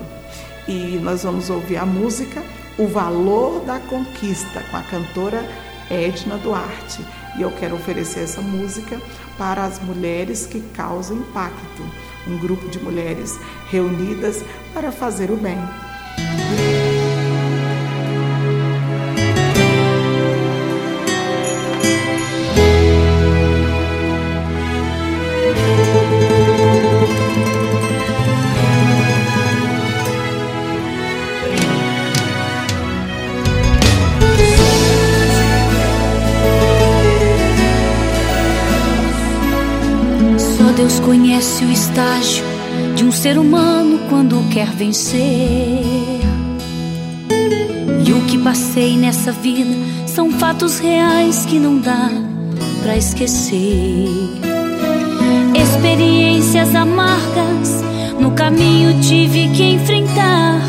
E 0.67 0.99
nós 1.01 1.23
vamos 1.23 1.49
ouvir 1.49 1.77
a 1.77 1.87
música 1.87 2.43
O 2.81 2.87
Valor 2.87 3.61
da 3.67 3.79
Conquista 3.79 4.65
com 4.71 4.77
a 4.79 4.81
cantora 4.81 5.47
Edna 5.91 6.39
Duarte. 6.39 7.05
E 7.37 7.43
eu 7.43 7.51
quero 7.51 7.75
oferecer 7.75 8.21
essa 8.21 8.41
música 8.41 8.99
para 9.37 9.65
as 9.65 9.79
mulheres 9.79 10.47
que 10.47 10.63
causam 10.75 11.19
impacto 11.19 11.83
um 12.27 12.39
grupo 12.39 12.71
de 12.71 12.81
mulheres 12.81 13.39
reunidas 13.69 14.43
para 14.73 14.91
fazer 14.91 15.31
o 15.31 15.37
bem. 15.37 15.59
O 41.65 41.71
estágio 41.71 42.45
de 42.95 43.05
um 43.05 43.13
ser 43.13 43.39
humano 43.39 44.01
quando 44.09 44.49
quer 44.51 44.69
vencer. 44.69 45.21
E 48.07 48.13
o 48.13 48.25
que 48.27 48.39
passei 48.39 48.97
nessa 48.97 49.33
vida 49.33 49.75
são 50.07 50.31
fatos 50.33 50.79
reais 50.79 51.45
que 51.47 51.59
não 51.59 51.79
dá 51.79 52.11
para 52.83 52.97
esquecer. 52.97 54.09
Experiências 55.55 56.75
amargas 56.75 57.83
no 58.19 58.33
caminho 58.33 59.01
tive 59.01 59.49
que 59.49 59.63
enfrentar, 59.63 60.61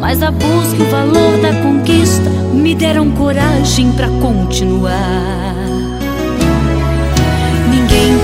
mas 0.00 0.22
a 0.22 0.30
busca 0.30 0.76
e 0.78 0.82
o 0.82 0.90
valor 0.90 1.38
da 1.40 1.54
conquista 1.62 2.30
me 2.52 2.74
deram 2.74 3.10
coragem 3.12 3.92
para 3.92 4.08
continuar 4.20 5.43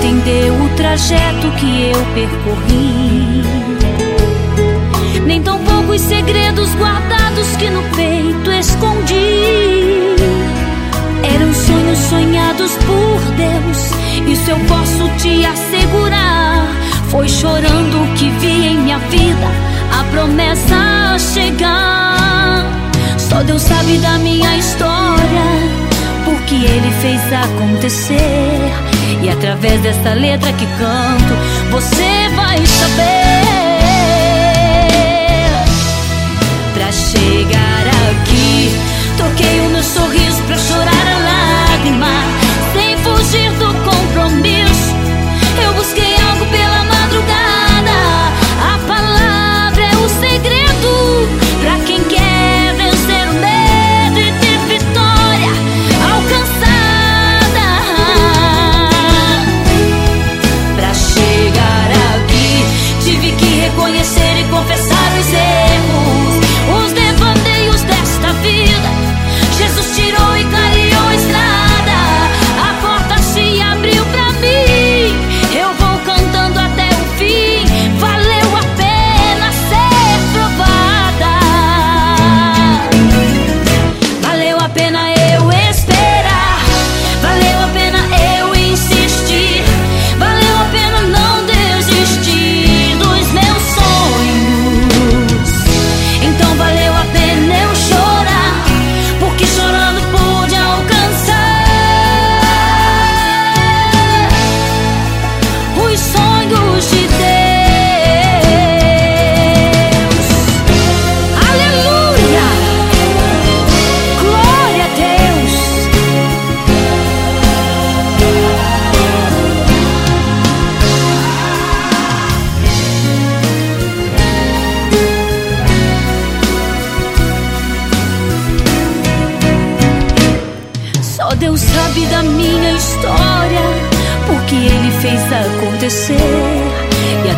entendeu 0.01 0.53
o 0.55 0.69
trajeto 0.69 1.51
que 1.59 1.91
eu 1.91 2.05
percorri. 2.15 3.43
Nem 5.27 5.41
tão 5.43 5.59
poucos 5.59 6.01
segredos 6.01 6.73
guardados 6.75 7.47
que 7.57 7.69
no 7.69 7.83
peito 7.95 8.51
escondi. 8.51 10.15
Eram 11.23 11.53
sonhos 11.53 11.99
sonhados 12.09 12.71
por 12.77 13.21
Deus, 13.35 13.91
isso 14.27 14.49
eu 14.49 14.59
posso 14.61 15.07
te 15.19 15.45
assegurar. 15.45 16.67
Foi 17.09 17.29
chorando 17.29 18.15
que 18.15 18.29
vi 18.39 18.67
em 18.67 18.79
minha 18.79 18.97
vida 18.97 19.51
a 19.99 20.03
promessa 20.05 21.17
chegar. 21.33 22.65
Só 23.19 23.43
Deus 23.43 23.61
sabe 23.61 23.97
da 23.99 24.17
minha 24.17 24.57
história, 24.57 25.45
porque 26.25 26.55
Ele 26.55 26.91
fez 27.01 27.21
acontecer. 27.33 28.90
E 29.21 29.29
através 29.29 29.81
dessa 29.81 30.13
letra 30.13 30.51
que 30.53 30.65
canto, 30.77 31.33
você 31.69 32.29
vai 32.35 32.65
saber. 32.65 33.41
Pra 36.73 36.91
chegar 36.91 37.87
aqui, 38.11 38.71
toquei 39.17 39.59
o 39.61 39.69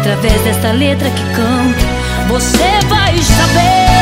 através 0.03 0.41
desta 0.41 0.73
letra 0.73 1.09
que 1.09 1.23
canto, 1.33 1.85
você 2.27 2.85
vai 2.89 3.17
saber. 3.19 3.92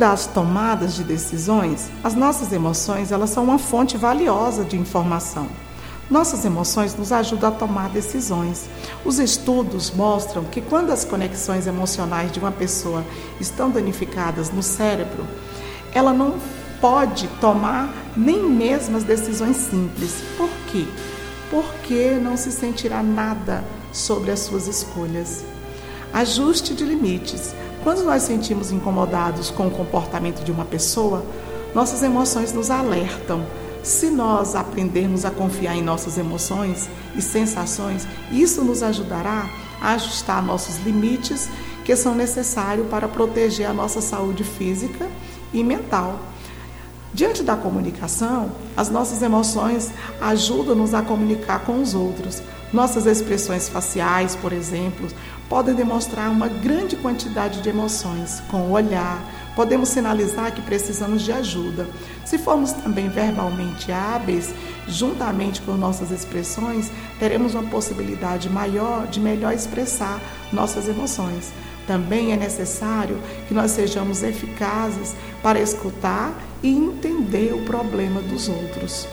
Das 0.00 0.26
tomadas 0.26 0.94
de 0.94 1.04
decisões, 1.04 1.90
as 2.02 2.14
nossas 2.14 2.54
emoções 2.54 3.12
elas 3.12 3.28
são 3.28 3.44
uma 3.44 3.58
fonte 3.58 3.98
valiosa 3.98 4.64
de 4.64 4.74
informação. 4.74 5.46
Nossas 6.10 6.42
emoções 6.46 6.96
nos 6.96 7.12
ajudam 7.12 7.50
a 7.50 7.52
tomar 7.52 7.90
decisões. 7.90 8.64
Os 9.04 9.18
estudos 9.18 9.90
mostram 9.90 10.44
que 10.44 10.62
quando 10.62 10.90
as 10.90 11.04
conexões 11.04 11.66
emocionais 11.66 12.32
de 12.32 12.38
uma 12.38 12.50
pessoa 12.50 13.04
estão 13.38 13.68
danificadas 13.68 14.50
no 14.50 14.62
cérebro, 14.62 15.26
ela 15.92 16.14
não 16.14 16.36
pode 16.80 17.28
tomar 17.38 17.92
nem 18.16 18.42
mesmo 18.42 18.96
as 18.96 19.04
decisões 19.04 19.58
simples. 19.58 20.14
Por 20.38 20.48
quê? 20.72 20.86
Porque 21.50 22.18
não 22.18 22.38
se 22.38 22.50
sentirá 22.50 23.02
nada 23.02 23.62
sobre 23.92 24.30
as 24.30 24.40
suas 24.40 24.66
escolhas. 24.66 25.44
Ajuste 26.10 26.72
de 26.72 26.84
limites. 26.84 27.54
Quando 27.82 28.04
nós 28.04 28.24
sentimos 28.24 28.70
incomodados 28.70 29.50
com 29.50 29.66
o 29.66 29.70
comportamento 29.70 30.44
de 30.44 30.52
uma 30.52 30.66
pessoa, 30.66 31.24
nossas 31.74 32.02
emoções 32.02 32.52
nos 32.52 32.70
alertam. 32.70 33.42
Se 33.82 34.10
nós 34.10 34.54
aprendermos 34.54 35.24
a 35.24 35.30
confiar 35.30 35.74
em 35.74 35.82
nossas 35.82 36.18
emoções 36.18 36.90
e 37.16 37.22
sensações, 37.22 38.06
isso 38.30 38.62
nos 38.62 38.82
ajudará 38.82 39.48
a 39.80 39.92
ajustar 39.92 40.44
nossos 40.44 40.76
limites 40.84 41.48
que 41.82 41.96
são 41.96 42.14
necessários 42.14 42.86
para 42.88 43.08
proteger 43.08 43.66
a 43.66 43.72
nossa 43.72 44.02
saúde 44.02 44.44
física 44.44 45.08
e 45.50 45.64
mental. 45.64 46.20
Diante 47.14 47.42
da 47.42 47.56
comunicação, 47.56 48.52
as 48.76 48.90
nossas 48.90 49.22
emoções 49.22 49.90
ajudam-nos 50.20 50.92
a 50.92 51.00
comunicar 51.00 51.60
com 51.60 51.80
os 51.80 51.94
outros. 51.94 52.42
Nossas 52.72 53.04
expressões 53.04 53.68
faciais, 53.68 54.36
por 54.36 54.52
exemplo, 54.52 55.08
podem 55.48 55.74
demonstrar 55.74 56.30
uma 56.30 56.46
grande 56.46 56.94
quantidade 56.94 57.60
de 57.60 57.68
emoções. 57.68 58.40
Com 58.48 58.58
o 58.68 58.70
olhar, 58.70 59.20
podemos 59.56 59.88
sinalizar 59.88 60.54
que 60.54 60.62
precisamos 60.62 61.22
de 61.22 61.32
ajuda. 61.32 61.88
Se 62.24 62.38
formos 62.38 62.70
também 62.70 63.08
verbalmente 63.08 63.90
hábeis, 63.90 64.54
juntamente 64.86 65.60
com 65.62 65.72
nossas 65.72 66.12
expressões, 66.12 66.92
teremos 67.18 67.54
uma 67.54 67.64
possibilidade 67.64 68.48
maior 68.48 69.08
de 69.08 69.18
melhor 69.18 69.52
expressar 69.52 70.20
nossas 70.52 70.86
emoções. 70.86 71.52
Também 71.88 72.32
é 72.32 72.36
necessário 72.36 73.18
que 73.48 73.54
nós 73.54 73.72
sejamos 73.72 74.22
eficazes 74.22 75.12
para 75.42 75.58
escutar 75.58 76.32
e 76.62 76.70
entender 76.70 77.52
o 77.52 77.64
problema 77.64 78.22
dos 78.22 78.48
outros. 78.48 79.08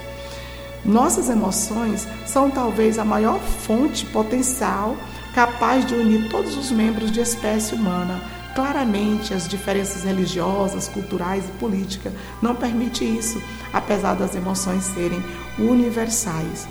Nossas 0.86 1.30
emoções 1.30 2.08
são 2.26 2.50
talvez 2.50 2.98
a 2.98 3.06
maior 3.06 3.40
fonte 3.40 4.06
potencial 4.06 4.96
capaz 5.34 5.86
de 5.86 5.94
unir 5.94 6.30
todos 6.30 6.58
os 6.58 6.72
membros 6.72 7.12
de 7.12 7.20
espécie 7.20 7.76
humana. 7.76 8.20
Claramente, 8.56 9.36
as 9.36 9.48
diferenças 9.48 10.04
religiosas, 10.04 10.88
culturais 10.88 11.46
e 11.46 11.52
políticas 11.60 12.12
não 12.42 12.56
permitem 12.56 13.16
isso, 13.16 13.40
apesar 13.72 14.16
das 14.16 14.36
emoções 14.36 14.84
serem 14.84 15.24
universais. 15.60 16.68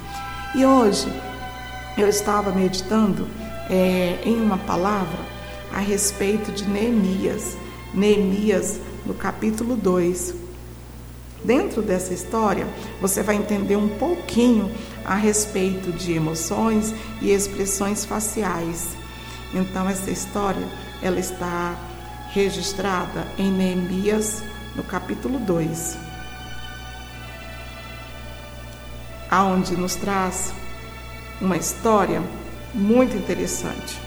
E 0.55 0.64
hoje 0.64 1.07
eu 1.97 2.09
estava 2.09 2.51
meditando 2.51 3.29
é, 3.71 4.19
em 4.25 4.40
uma 4.40 4.59
palavra 4.59 5.19
a 5.73 5.79
respeito 5.79 6.51
de 6.51 6.64
Neemias. 6.64 7.57
Neemias, 7.95 8.81
no 9.05 9.14
capítulo 9.14 9.77
2. 9.77 10.45
Dentro 11.44 11.83
dessa 11.83 12.12
história, 12.12 12.66
você 13.01 13.22
vai 13.22 13.37
entender 13.37 13.77
um 13.77 13.88
pouquinho 13.88 14.70
a 15.05 15.14
respeito 15.14 15.92
de 15.92 16.12
emoções 16.12 16.92
e 17.22 17.31
expressões 17.31 18.05
faciais. 18.05 18.88
Então, 19.55 19.88
essa 19.88 20.11
história, 20.11 20.66
ela 21.01 21.20
está 21.20 21.77
registrada 22.31 23.27
em 23.38 23.51
Neemias, 23.51 24.42
no 24.75 24.83
capítulo 24.83 25.38
2, 25.38 25.96
aonde 29.31 29.75
nos 29.77 29.94
traz 29.94 30.53
uma 31.40 31.57
história 31.57 32.22
muito 32.75 33.16
interessante. 33.16 33.99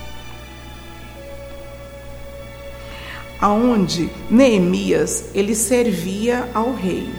Aonde 3.41 4.09
Neemias 4.29 5.25
ele 5.33 5.55
servia 5.55 6.49
ao 6.53 6.73
rei. 6.73 7.09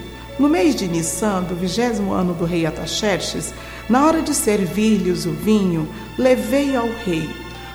No 0.40 0.48
mês 0.48 0.74
de 0.74 0.88
Nissan, 0.88 1.42
do 1.42 1.54
vigésimo 1.54 2.14
ano 2.14 2.32
do 2.32 2.46
rei 2.46 2.64
Ataxerxes, 2.64 3.52
na 3.90 4.06
hora 4.06 4.22
de 4.22 4.34
servir-lhes 4.34 5.26
o 5.26 5.32
vinho, 5.32 5.86
levei 6.16 6.74
ao 6.74 6.88
rei. 7.04 7.28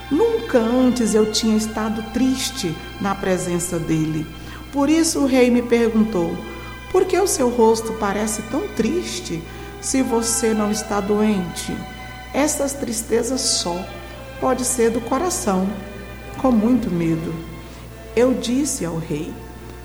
Nunca 0.09 0.57
antes 0.57 1.13
eu 1.13 1.31
tinha 1.31 1.55
estado 1.55 2.01
triste 2.11 2.75
na 2.99 3.13
presença 3.13 3.77
dele. 3.77 4.25
Por 4.73 4.89
isso 4.89 5.19
o 5.19 5.27
rei 5.27 5.51
me 5.51 5.61
perguntou: 5.61 6.35
Por 6.91 7.05
que 7.05 7.19
o 7.19 7.27
seu 7.27 7.49
rosto 7.49 7.93
parece 7.99 8.41
tão 8.49 8.67
triste 8.69 9.43
se 9.79 10.01
você 10.01 10.51
não 10.51 10.71
está 10.71 10.99
doente? 10.99 11.71
Essas 12.33 12.73
tristezas 12.73 13.41
só 13.41 13.79
pode 14.41 14.65
ser 14.65 14.89
do 14.89 15.01
coração, 15.01 15.69
com 16.39 16.51
muito 16.51 16.89
medo. 16.89 17.31
Eu 18.15 18.33
disse 18.33 18.83
ao 18.83 18.97
rei 18.97 19.31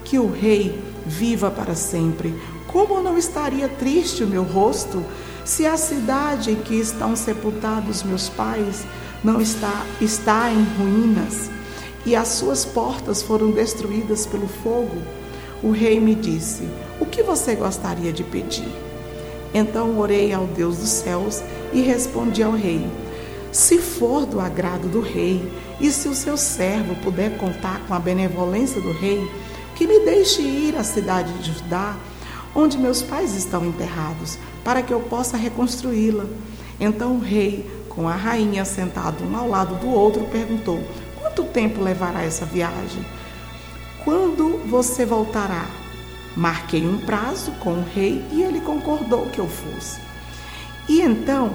que 0.03 0.19
o 0.19 0.33
rei 0.33 0.83
viva 1.07 1.51
para 1.51 1.75
sempre, 1.75 2.35
como 2.73 3.03
não 3.03 3.19
estaria 3.19 3.69
triste 3.69 4.23
o 4.23 4.27
meu 4.27 4.45
rosto 4.45 5.05
se 5.45 5.67
a 5.67 5.77
cidade 5.77 6.53
em 6.53 6.57
que 6.57 6.75
estão 6.77 7.17
sepultados 7.17 8.03
meus 8.03 8.29
pais 8.29 8.85
não 9.25 9.41
está, 9.41 9.85
está 10.01 10.51
em 10.51 10.63
ruínas 10.79 11.51
e 12.07 12.15
as 12.15 12.29
suas 12.29 12.65
portas 12.65 13.23
foram 13.23 13.51
destruídas 13.51 14.25
pelo 14.25 14.47
fogo? 14.47 15.03
O 15.63 15.71
rei 15.71 16.01
me 16.01 16.15
disse: 16.15 16.69
O 16.99 17.05
que 17.05 17.23
você 17.23 17.55
gostaria 17.55 18.13
de 18.13 18.23
pedir? 18.23 18.73
Então 19.53 19.99
orei 19.99 20.33
ao 20.33 20.47
Deus 20.47 20.79
dos 20.79 20.89
céus 20.89 21.43
e 21.73 21.83
respondi 21.83 22.43
ao 22.43 22.53
rei: 22.53 22.87
Se 23.51 23.79
for 23.79 24.25
do 24.25 24.41
agrado 24.41 24.89
do 24.89 25.01
rei, 25.01 25.51
e 25.81 25.91
se 25.91 26.09
o 26.09 26.15
seu 26.15 26.37
servo 26.37 26.95
puder 27.03 27.37
contar 27.37 27.81
com 27.87 27.95
a 27.95 27.99
benevolência 27.99 28.81
do 28.81 28.93
rei, 28.93 29.29
que 29.75 29.87
me 29.87 30.01
deixe 30.01 30.41
ir 30.41 30.77
à 30.77 30.85
cidade 30.85 31.33
de 31.39 31.53
Judá 31.53 31.97
onde 32.55 32.79
meus 32.79 33.03
pais 33.03 33.35
estão 33.35 33.65
enterrados, 33.65 34.39
para 34.65 34.83
que 34.83 34.93
eu 34.93 35.01
possa 35.01 35.37
reconstruí-la. 35.37 36.27
Então 36.79 37.17
o 37.17 37.21
rei, 37.21 37.69
com 37.89 38.09
a 38.09 38.15
rainha 38.15 38.65
sentado 38.65 39.25
um 39.25 39.37
ao 39.37 39.49
lado 39.49 39.75
do 39.77 39.89
outro, 39.89 40.25
perguntou: 40.25 40.81
Quanto 41.21 41.45
tempo 41.45 41.83
levará 41.83 42.23
essa 42.23 42.45
viagem? 42.45 43.05
Quando 44.05 44.61
você 44.67 45.05
voltará? 45.05 45.67
Marquei 46.37 46.87
um 46.87 46.99
prazo 46.99 47.51
com 47.61 47.73
o 47.73 47.85
rei 47.85 48.25
e 48.31 48.43
ele 48.43 48.61
concordou 48.61 49.27
que 49.27 49.41
eu 49.41 49.49
fosse. 49.49 50.01
E 50.89 51.01
então, 51.01 51.51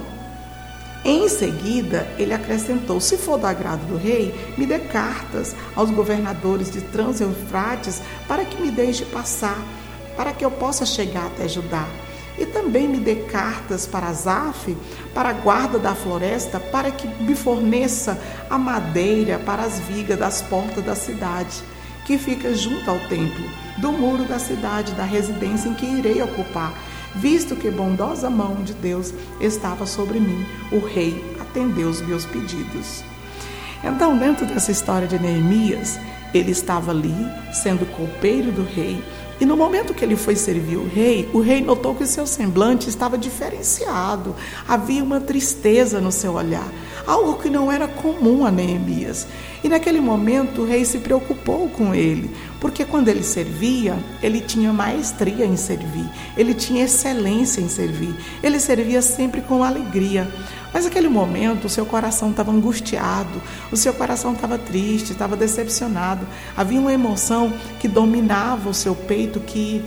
em 1.03 1.29
seguida, 1.29 2.07
ele 2.17 2.33
acrescentou: 2.33 2.99
Se 2.99 3.17
for 3.17 3.37
do 3.37 3.47
agrado 3.47 3.85
do 3.87 3.97
rei, 3.97 4.33
me 4.57 4.65
dê 4.65 4.79
cartas 4.79 5.55
aos 5.75 5.89
governadores 5.91 6.71
de 6.71 6.81
Trans-Eufrates 6.81 8.01
para 8.27 8.43
que 8.43 8.61
me 8.61 8.71
deixe 8.71 9.05
passar 9.05 9.57
para 10.15 10.33
que 10.33 10.43
eu 10.43 10.51
possa 10.51 10.85
chegar 10.85 11.27
até 11.27 11.47
Judá. 11.47 11.87
E 12.37 12.45
também 12.45 12.87
me 12.87 12.97
dê 12.97 13.15
cartas 13.15 13.87
para 13.87 14.11
Zaf, 14.11 14.75
para 15.13 15.29
a 15.29 15.33
guarda 15.33 15.79
da 15.79 15.95
floresta, 15.95 16.59
para 16.59 16.91
que 16.91 17.07
me 17.23 17.33
forneça 17.33 18.19
a 18.49 18.57
madeira 18.57 19.39
para 19.39 19.63
as 19.63 19.79
vigas 19.79 20.19
das 20.19 20.41
portas 20.41 20.83
da 20.83 20.95
cidade, 20.95 21.63
que 22.05 22.17
fica 22.17 22.53
junto 22.53 22.89
ao 22.89 22.99
templo, 23.07 23.45
do 23.77 23.91
muro 23.91 24.25
da 24.25 24.37
cidade, 24.37 24.93
da 24.93 25.03
residência 25.03 25.69
em 25.69 25.73
que 25.73 25.85
irei 25.85 26.21
ocupar, 26.21 26.73
visto 27.15 27.55
que 27.55 27.71
bondosa 27.71 28.29
mão 28.29 28.55
de 28.63 28.73
Deus 28.73 29.13
estava 29.39 29.85
sobre 29.85 30.19
mim. 30.19 30.45
O 30.71 30.79
rei 30.79 31.23
atendeu 31.39 31.87
os 31.87 32.01
meus 32.01 32.25
pedidos. 32.25 33.03
Então, 33.81 34.17
dentro 34.17 34.45
dessa 34.45 34.71
história 34.71 35.07
de 35.07 35.17
Neemias, 35.17 35.97
ele 36.33 36.51
estava 36.51 36.91
ali, 36.91 37.15
sendo 37.53 37.85
copeiro 37.95 38.51
do 38.51 38.63
rei, 38.63 39.01
e 39.39 39.45
no 39.45 39.57
momento 39.57 39.93
que 39.93 40.03
ele 40.03 40.15
foi 40.15 40.35
servir 40.35 40.77
o 40.77 40.87
rei, 40.87 41.29
o 41.33 41.41
rei 41.41 41.59
notou 41.59 41.93
que 41.93 42.03
o 42.03 42.07
seu 42.07 42.25
semblante 42.25 42.87
estava 42.87 43.17
diferenciado. 43.17 44.33
Havia 44.67 45.03
uma 45.03 45.19
tristeza 45.19 45.99
no 45.99 46.11
seu 46.11 46.33
olhar, 46.35 46.67
algo 47.05 47.41
que 47.41 47.49
não 47.49 47.69
era 47.69 47.87
comum 47.87 48.45
a 48.45 48.51
Neemias. 48.51 49.27
E 49.61 49.67
naquele 49.67 49.99
momento 49.99 50.61
o 50.61 50.65
rei 50.65 50.85
se 50.85 50.99
preocupou 50.99 51.67
com 51.69 51.93
ele, 51.93 52.31
porque 52.61 52.85
quando 52.85 53.09
ele 53.09 53.23
servia, 53.23 53.97
ele 54.23 54.39
tinha 54.39 54.71
maestria 54.71 55.45
em 55.45 55.57
servir, 55.57 56.09
ele 56.37 56.53
tinha 56.53 56.85
excelência 56.85 57.59
em 57.59 57.67
servir, 57.67 58.15
ele 58.41 58.59
servia 58.59 59.01
sempre 59.01 59.41
com 59.41 59.63
alegria. 59.63 60.31
Mas 60.75 60.83
naquele 60.83 61.07
momento 61.07 61.67
o 61.67 61.69
seu 61.69 61.85
coração 61.85 62.31
estava 62.31 62.51
angustiado, 62.51 63.41
o 63.71 63.77
seu 63.77 63.93
coração 63.93 64.33
estava 64.33 64.57
triste, 64.57 65.13
estava 65.13 65.37
decepcionado. 65.37 66.27
Havia 66.53 66.81
uma 66.81 66.91
emoção 66.91 67.53
que 67.79 67.87
dominava 67.87 68.69
o 68.69 68.73
seu 68.73 68.93
peito, 68.93 69.39
que 69.39 69.81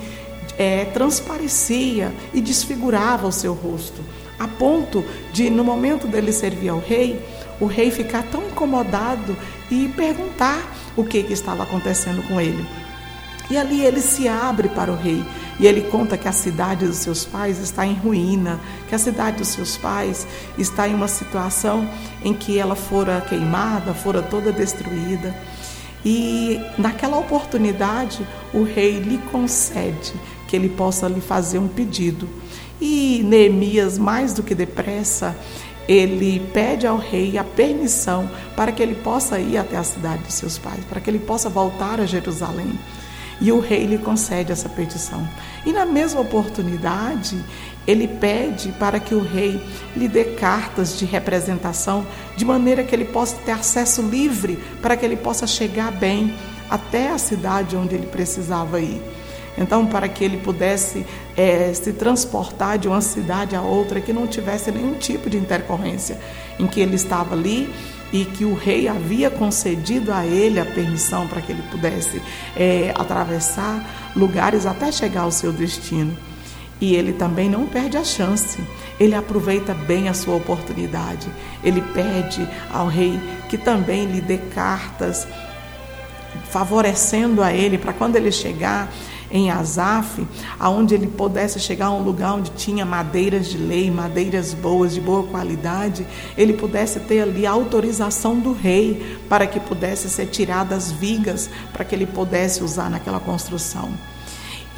é, 0.56 0.86
transparecia 0.86 2.10
e 2.32 2.40
desfigurava 2.40 3.26
o 3.26 3.32
seu 3.32 3.52
rosto, 3.52 4.00
a 4.38 4.48
ponto 4.48 5.04
de, 5.30 5.50
no 5.50 5.62
momento 5.62 6.06
dele 6.06 6.32
servir 6.32 6.70
ao 6.70 6.78
rei, 6.78 7.22
o 7.60 7.66
rei 7.66 7.90
ficar 7.90 8.22
tão 8.22 8.44
incomodado 8.44 9.36
e 9.70 9.88
perguntar 9.94 10.74
o 10.96 11.04
que, 11.04 11.22
que 11.22 11.34
estava 11.34 11.64
acontecendo 11.64 12.26
com 12.26 12.40
ele. 12.40 12.66
E 13.50 13.56
ali 13.56 13.80
ele 13.82 14.00
se 14.00 14.28
abre 14.28 14.68
para 14.68 14.92
o 14.92 14.96
rei. 14.96 15.24
E 15.58 15.66
ele 15.66 15.82
conta 15.82 16.16
que 16.16 16.28
a 16.28 16.32
cidade 16.32 16.86
dos 16.86 16.98
seus 16.98 17.24
pais 17.24 17.58
está 17.58 17.86
em 17.86 17.94
ruína, 17.94 18.60
que 18.88 18.94
a 18.94 18.98
cidade 18.98 19.38
dos 19.38 19.48
seus 19.48 19.76
pais 19.76 20.26
está 20.56 20.88
em 20.88 20.94
uma 20.94 21.08
situação 21.08 21.88
em 22.22 22.32
que 22.32 22.58
ela 22.58 22.76
fora 22.76 23.20
queimada, 23.28 23.94
fora 23.94 24.22
toda 24.22 24.52
destruída. 24.52 25.34
E 26.04 26.60
naquela 26.78 27.18
oportunidade, 27.18 28.24
o 28.54 28.62
rei 28.62 29.00
lhe 29.00 29.18
concede 29.32 30.12
que 30.46 30.54
ele 30.54 30.68
possa 30.68 31.08
lhe 31.08 31.20
fazer 31.20 31.58
um 31.58 31.68
pedido. 31.68 32.28
E 32.80 33.22
Neemias, 33.24 33.98
mais 33.98 34.32
do 34.32 34.42
que 34.42 34.54
depressa, 34.54 35.36
ele 35.88 36.40
pede 36.52 36.86
ao 36.86 36.98
rei 36.98 37.36
a 37.36 37.42
permissão 37.42 38.30
para 38.54 38.70
que 38.70 38.82
ele 38.82 38.94
possa 38.94 39.40
ir 39.40 39.56
até 39.56 39.76
a 39.76 39.82
cidade 39.82 40.22
dos 40.22 40.34
seus 40.34 40.58
pais, 40.58 40.84
para 40.88 41.00
que 41.00 41.10
ele 41.10 41.18
possa 41.18 41.48
voltar 41.48 42.00
a 42.00 42.06
Jerusalém. 42.06 42.78
E 43.40 43.52
o 43.52 43.60
rei 43.60 43.86
lhe 43.86 43.98
concede 43.98 44.50
essa 44.50 44.68
petição. 44.68 45.28
E 45.64 45.72
na 45.72 45.86
mesma 45.86 46.20
oportunidade, 46.20 47.42
ele 47.86 48.08
pede 48.08 48.70
para 48.72 48.98
que 48.98 49.14
o 49.14 49.22
rei 49.22 49.62
lhe 49.96 50.08
dê 50.08 50.24
cartas 50.24 50.98
de 50.98 51.04
representação, 51.04 52.06
de 52.36 52.44
maneira 52.44 52.82
que 52.82 52.94
ele 52.94 53.04
possa 53.04 53.36
ter 53.36 53.52
acesso 53.52 54.02
livre, 54.02 54.58
para 54.82 54.96
que 54.96 55.04
ele 55.04 55.16
possa 55.16 55.46
chegar 55.46 55.92
bem 55.92 56.34
até 56.68 57.10
a 57.10 57.18
cidade 57.18 57.76
onde 57.76 57.94
ele 57.94 58.06
precisava 58.06 58.80
ir. 58.80 59.00
Então, 59.56 59.86
para 59.86 60.08
que 60.08 60.22
ele 60.22 60.36
pudesse 60.36 61.04
é, 61.36 61.72
se 61.74 61.92
transportar 61.92 62.78
de 62.78 62.86
uma 62.86 63.00
cidade 63.00 63.56
a 63.56 63.62
outra, 63.62 64.00
que 64.00 64.12
não 64.12 64.26
tivesse 64.26 64.70
nenhum 64.70 64.94
tipo 64.94 65.28
de 65.28 65.36
intercorrência, 65.36 66.18
em 66.58 66.66
que 66.66 66.80
ele 66.80 66.94
estava 66.94 67.34
ali 67.34 67.68
e 68.12 68.24
que 68.24 68.44
o 68.44 68.54
rei 68.54 68.88
havia 68.88 69.30
concedido 69.30 70.12
a 70.12 70.24
ele 70.24 70.58
a 70.58 70.64
permissão 70.64 71.26
para 71.26 71.42
que 71.42 71.52
ele 71.52 71.62
pudesse 71.70 72.22
é, 72.56 72.92
atravessar 72.96 74.12
lugares 74.16 74.66
até 74.66 74.90
chegar 74.90 75.22
ao 75.22 75.30
seu 75.30 75.52
destino. 75.52 76.16
E 76.80 76.94
ele 76.94 77.12
também 77.12 77.50
não 77.50 77.66
perde 77.66 77.96
a 77.96 78.04
chance, 78.04 78.58
ele 79.00 79.14
aproveita 79.14 79.74
bem 79.74 80.08
a 80.08 80.14
sua 80.14 80.36
oportunidade. 80.36 81.28
Ele 81.62 81.82
pede 81.82 82.48
ao 82.72 82.86
rei 82.86 83.20
que 83.48 83.58
também 83.58 84.06
lhe 84.06 84.20
dê 84.20 84.38
cartas, 84.38 85.26
favorecendo 86.50 87.42
a 87.42 87.52
ele 87.52 87.78
para 87.78 87.92
quando 87.92 88.16
ele 88.16 88.30
chegar 88.30 88.88
em 89.30 89.50
Azaf, 89.50 90.26
aonde 90.58 90.94
ele 90.94 91.06
pudesse 91.06 91.58
chegar 91.60 91.86
a 91.86 91.90
um 91.90 92.02
lugar 92.02 92.34
onde 92.34 92.50
tinha 92.52 92.84
madeiras 92.84 93.48
de 93.48 93.58
lei, 93.58 93.90
madeiras 93.90 94.54
boas, 94.54 94.94
de 94.94 95.00
boa 95.00 95.24
qualidade, 95.24 96.06
ele 96.36 96.52
pudesse 96.52 97.00
ter 97.00 97.20
ali 97.20 97.46
a 97.46 97.50
autorização 97.50 98.38
do 98.38 98.52
rei 98.52 99.18
para 99.28 99.46
que 99.46 99.60
pudesse 99.60 100.08
ser 100.08 100.26
tiradas 100.26 100.90
vigas 100.90 101.50
para 101.72 101.84
que 101.84 101.94
ele 101.94 102.06
pudesse 102.06 102.62
usar 102.62 102.90
naquela 102.90 103.20
construção. 103.20 103.90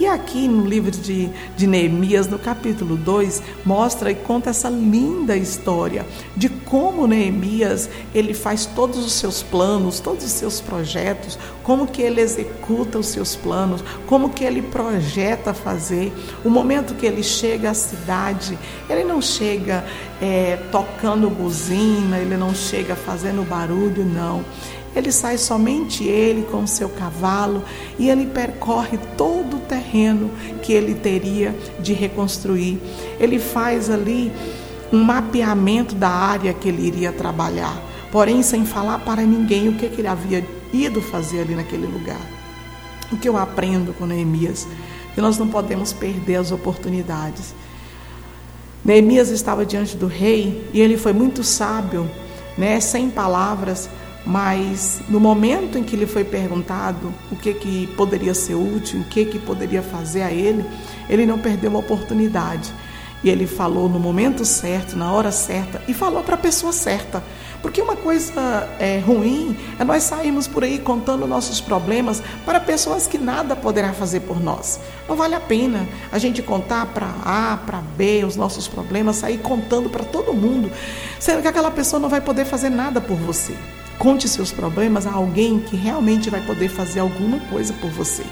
E 0.00 0.06
aqui 0.06 0.48
no 0.48 0.64
livro 0.64 0.90
de, 0.90 1.28
de 1.54 1.66
Neemias, 1.66 2.26
no 2.26 2.38
capítulo 2.38 2.96
2, 2.96 3.42
mostra 3.66 4.10
e 4.10 4.14
conta 4.14 4.48
essa 4.48 4.70
linda 4.70 5.36
história 5.36 6.06
de 6.34 6.48
como 6.48 7.06
Neemias 7.06 7.90
ele 8.14 8.32
faz 8.32 8.64
todos 8.64 9.04
os 9.04 9.12
seus 9.12 9.42
planos, 9.42 10.00
todos 10.00 10.24
os 10.24 10.30
seus 10.30 10.58
projetos, 10.58 11.38
como 11.62 11.86
que 11.86 12.00
ele 12.00 12.22
executa 12.22 12.98
os 12.98 13.08
seus 13.08 13.36
planos, 13.36 13.84
como 14.06 14.30
que 14.30 14.42
ele 14.42 14.62
projeta 14.62 15.52
fazer. 15.52 16.10
O 16.42 16.48
momento 16.48 16.94
que 16.94 17.04
ele 17.04 17.22
chega 17.22 17.68
à 17.68 17.74
cidade, 17.74 18.58
ele 18.88 19.04
não 19.04 19.20
chega 19.20 19.84
é, 20.18 20.56
tocando 20.72 21.28
buzina, 21.28 22.16
ele 22.16 22.38
não 22.38 22.54
chega 22.54 22.96
fazendo 22.96 23.46
barulho, 23.46 24.02
não. 24.02 24.42
Ele 24.94 25.12
sai 25.12 25.38
somente 25.38 26.04
ele 26.04 26.42
com 26.50 26.66
seu 26.66 26.88
cavalo 26.88 27.62
e 27.98 28.10
ele 28.10 28.26
percorre 28.26 28.98
todo 29.16 29.58
o 29.58 29.60
terreno 29.60 30.30
que 30.62 30.72
ele 30.72 30.94
teria 30.94 31.54
de 31.78 31.92
reconstruir. 31.92 32.80
Ele 33.20 33.38
faz 33.38 33.88
ali 33.88 34.32
um 34.92 35.02
mapeamento 35.02 35.94
da 35.94 36.08
área 36.08 36.52
que 36.52 36.68
ele 36.68 36.86
iria 36.86 37.12
trabalhar, 37.12 37.80
porém 38.10 38.42
sem 38.42 38.64
falar 38.66 38.98
para 39.00 39.22
ninguém 39.22 39.68
o 39.68 39.74
que, 39.74 39.88
que 39.88 40.00
ele 40.00 40.08
havia 40.08 40.44
ido 40.72 41.00
fazer 41.00 41.42
ali 41.42 41.54
naquele 41.54 41.86
lugar. 41.86 42.20
O 43.12 43.16
que 43.16 43.28
eu 43.28 43.36
aprendo 43.36 43.92
com 43.92 44.06
Neemias? 44.06 44.66
Que 45.14 45.20
nós 45.20 45.38
não 45.38 45.48
podemos 45.48 45.92
perder 45.92 46.36
as 46.36 46.50
oportunidades. 46.50 47.54
Neemias 48.84 49.28
estava 49.30 49.64
diante 49.66 49.96
do 49.96 50.06
rei 50.06 50.68
e 50.72 50.80
ele 50.80 50.96
foi 50.96 51.12
muito 51.12 51.44
sábio, 51.44 52.08
né, 52.56 52.80
sem 52.80 53.10
palavras, 53.10 53.88
mas 54.24 55.00
no 55.08 55.18
momento 55.18 55.78
em 55.78 55.82
que 55.82 55.96
lhe 55.96 56.06
foi 56.06 56.24
perguntado 56.24 57.12
o 57.30 57.36
que, 57.36 57.54
que 57.54 57.86
poderia 57.96 58.34
ser 58.34 58.54
útil, 58.54 59.00
o 59.00 59.04
que, 59.04 59.24
que 59.24 59.38
poderia 59.38 59.82
fazer 59.82 60.22
a 60.22 60.30
ele, 60.30 60.64
ele 61.08 61.24
não 61.24 61.38
perdeu 61.38 61.74
a 61.76 61.80
oportunidade. 61.80 62.72
E 63.22 63.28
ele 63.28 63.46
falou 63.46 63.88
no 63.88 63.98
momento 63.98 64.44
certo, 64.46 64.96
na 64.96 65.12
hora 65.12 65.30
certa, 65.30 65.82
e 65.86 65.92
falou 65.92 66.22
para 66.22 66.36
a 66.36 66.38
pessoa 66.38 66.72
certa. 66.72 67.22
Porque 67.60 67.82
uma 67.82 67.94
coisa 67.94 68.66
é, 68.78 68.98
ruim 68.98 69.54
é 69.78 69.84
nós 69.84 70.04
sairmos 70.04 70.48
por 70.48 70.64
aí 70.64 70.78
contando 70.78 71.26
nossos 71.26 71.60
problemas 71.60 72.22
para 72.46 72.58
pessoas 72.58 73.06
que 73.06 73.18
nada 73.18 73.54
poderá 73.54 73.92
fazer 73.92 74.20
por 74.20 74.40
nós. 74.40 74.80
Não 75.06 75.14
vale 75.14 75.34
a 75.34 75.40
pena 75.40 75.86
a 76.10 76.18
gente 76.18 76.40
contar 76.40 76.86
para 76.86 77.14
A, 77.22 77.58
para 77.58 77.82
B 77.96 78.24
os 78.24 78.36
nossos 78.36 78.66
problemas, 78.66 79.16
sair 79.16 79.38
contando 79.38 79.90
para 79.90 80.04
todo 80.04 80.32
mundo, 80.32 80.72
sendo 81.18 81.42
que 81.42 81.48
aquela 81.48 81.70
pessoa 81.70 82.00
não 82.00 82.08
vai 82.08 82.22
poder 82.22 82.46
fazer 82.46 82.70
nada 82.70 83.02
por 83.02 83.16
você. 83.18 83.54
Conte 84.00 84.26
seus 84.26 84.50
problemas 84.50 85.06
a 85.06 85.12
alguém 85.12 85.60
que 85.60 85.76
realmente 85.76 86.30
vai 86.30 86.40
poder 86.40 86.70
fazer 86.70 87.00
alguma 87.00 87.38
coisa 87.38 87.74
por 87.74 87.90
você. 87.90 88.24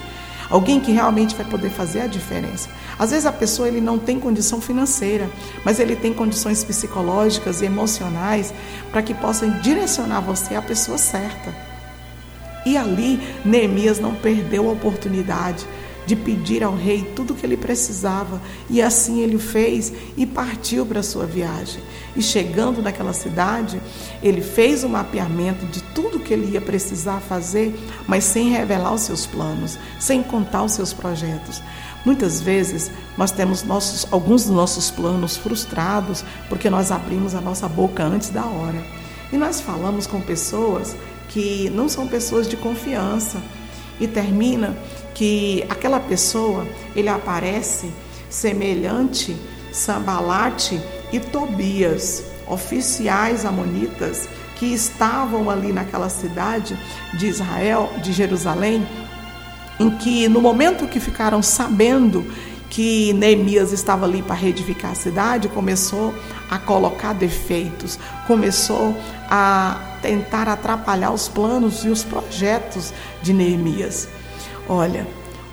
Alguém 0.49 0.81
que 0.81 0.91
realmente 0.91 1.37
vai 1.37 1.45
poder 1.45 1.69
fazer 1.69 2.01
a 2.01 2.07
diferença. 2.07 2.71
Às 2.99 3.11
vezes 3.11 3.27
a 3.27 3.33
pessoa 3.33 3.69
ele 3.69 3.79
não 3.79 3.99
tem 3.99 4.19
condição 4.19 4.63
financeira, 4.63 5.29
mas 5.67 5.79
ele 5.79 5.95
tem 5.95 6.15
condições 6.15 6.65
psicológicas 6.65 7.61
e 7.61 7.67
emocionais 7.67 8.55
para 8.91 9.03
que 9.03 9.13
possam 9.13 9.61
direcionar 9.61 10.23
você 10.23 10.55
à 10.55 10.63
pessoa 10.63 10.97
certa. 10.97 11.55
E 12.65 12.75
ali 12.75 13.21
Neemias 13.45 14.01
não 14.01 14.15
perdeu 14.15 14.71
a 14.71 14.73
oportunidade 14.73 15.67
de 16.09 16.17
pedir 16.17 16.65
ao 16.65 16.75
rei 16.75 17.07
tudo 17.15 17.35
o 17.35 17.37
que 17.37 17.45
ele 17.45 17.59
precisava. 17.59 18.41
E 18.71 18.81
assim 18.81 19.21
ele 19.21 19.39
fez 19.39 19.93
e 20.17 20.25
partiu 20.25 20.87
para 20.87 21.01
a 21.01 21.03
sua 21.03 21.27
viagem. 21.27 21.83
E 22.17 22.23
chegando 22.23 22.81
naquela 22.81 23.13
cidade, 23.13 23.78
ele 24.23 24.41
fez 24.41 24.85
o 24.85 24.89
mapeamento 24.89 25.65
de 25.67 25.83
tudo 25.83 26.19
que 26.19 26.33
ele 26.33 26.53
ia 26.53 26.61
precisar 26.61 27.21
fazer, 27.21 27.79
mas 28.07 28.25
sem 28.25 28.51
revelar 28.51 28.93
os 28.93 29.03
seus 29.03 29.27
planos, 29.27 29.79
sem 29.99 30.23
contar 30.23 30.65
os 30.65 30.73
seus 30.73 30.93
projetos. 30.93 31.63
Muitas 32.05 32.41
vezes 32.41 32.91
nós 33.17 33.31
temos 33.31 33.63
nossos, 33.63 34.07
alguns 34.11 34.45
dos 34.45 34.55
nossos 34.55 34.91
planos 34.91 35.37
frustrados 35.37 36.25
porque 36.49 36.71
nós 36.71 36.91
abrimos 36.91 37.35
a 37.35 37.41
nossa 37.41 37.69
boca 37.69 38.03
antes 38.03 38.31
da 38.31 38.45
hora. 38.45 38.83
E 39.33 39.37
nós 39.37 39.61
falamos 39.61 40.07
com 40.07 40.21
pessoas 40.21 40.97
que 41.29 41.69
não 41.71 41.89
são 41.89 42.09
pessoas 42.09 42.49
de 42.49 42.57
confiança 42.57 43.43
e 44.01 44.07
termina 44.07 44.77
que 45.15 45.65
aquela 45.69 46.01
pessoa 46.01 46.67
ele 46.95 47.09
aparece 47.09 47.91
semelhante 48.31 49.37
Sambalate 49.73 50.81
e 51.13 51.21
Tobias, 51.21 52.25
oficiais 52.49 53.45
amonitas 53.45 54.29
que 54.57 54.67
estavam 54.67 55.49
ali 55.49 55.73
naquela 55.73 56.09
cidade 56.09 56.77
de 57.15 57.27
Israel, 57.27 57.93
de 58.03 58.13
Jerusalém, 58.13 58.87
em 59.79 59.91
que 59.91 60.29
no 60.29 60.41
momento 60.41 60.89
que 60.89 60.99
ficaram 60.99 61.43
sabendo 61.43 62.27
que 62.69 63.13
Neemias 63.15 63.73
estava 63.73 64.05
ali 64.05 64.23
para 64.23 64.35
reedificar 64.35 64.91
a 64.91 64.95
cidade, 64.95 65.49
começou 65.49 66.15
a 66.51 66.59
colocar 66.59 67.13
defeitos, 67.15 67.99
começou 68.27 68.95
a 69.31 69.97
tentar 70.03 70.49
atrapalhar 70.49 71.13
os 71.13 71.29
planos 71.29 71.85
e 71.85 71.89
os 71.89 72.05
projetos 72.05 72.93
de 73.23 73.33
Neemias. 73.33 74.09
Olha, 74.69 75.07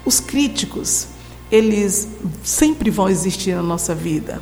os 0.04 0.20
críticos, 0.20 1.08
eles 1.52 2.08
sempre 2.44 2.90
vão 2.90 3.10
existir 3.10 3.56
na 3.56 3.64
nossa 3.64 3.96
vida. 3.96 4.42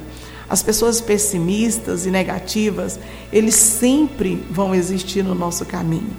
As 0.54 0.62
pessoas 0.62 1.02
pessimistas 1.02 2.06
e 2.06 2.12
negativas, 2.12 3.00
eles 3.32 3.56
sempre 3.56 4.36
vão 4.52 4.76
existir 4.76 5.24
no 5.24 5.34
nosso 5.34 5.66
caminho. 5.66 6.16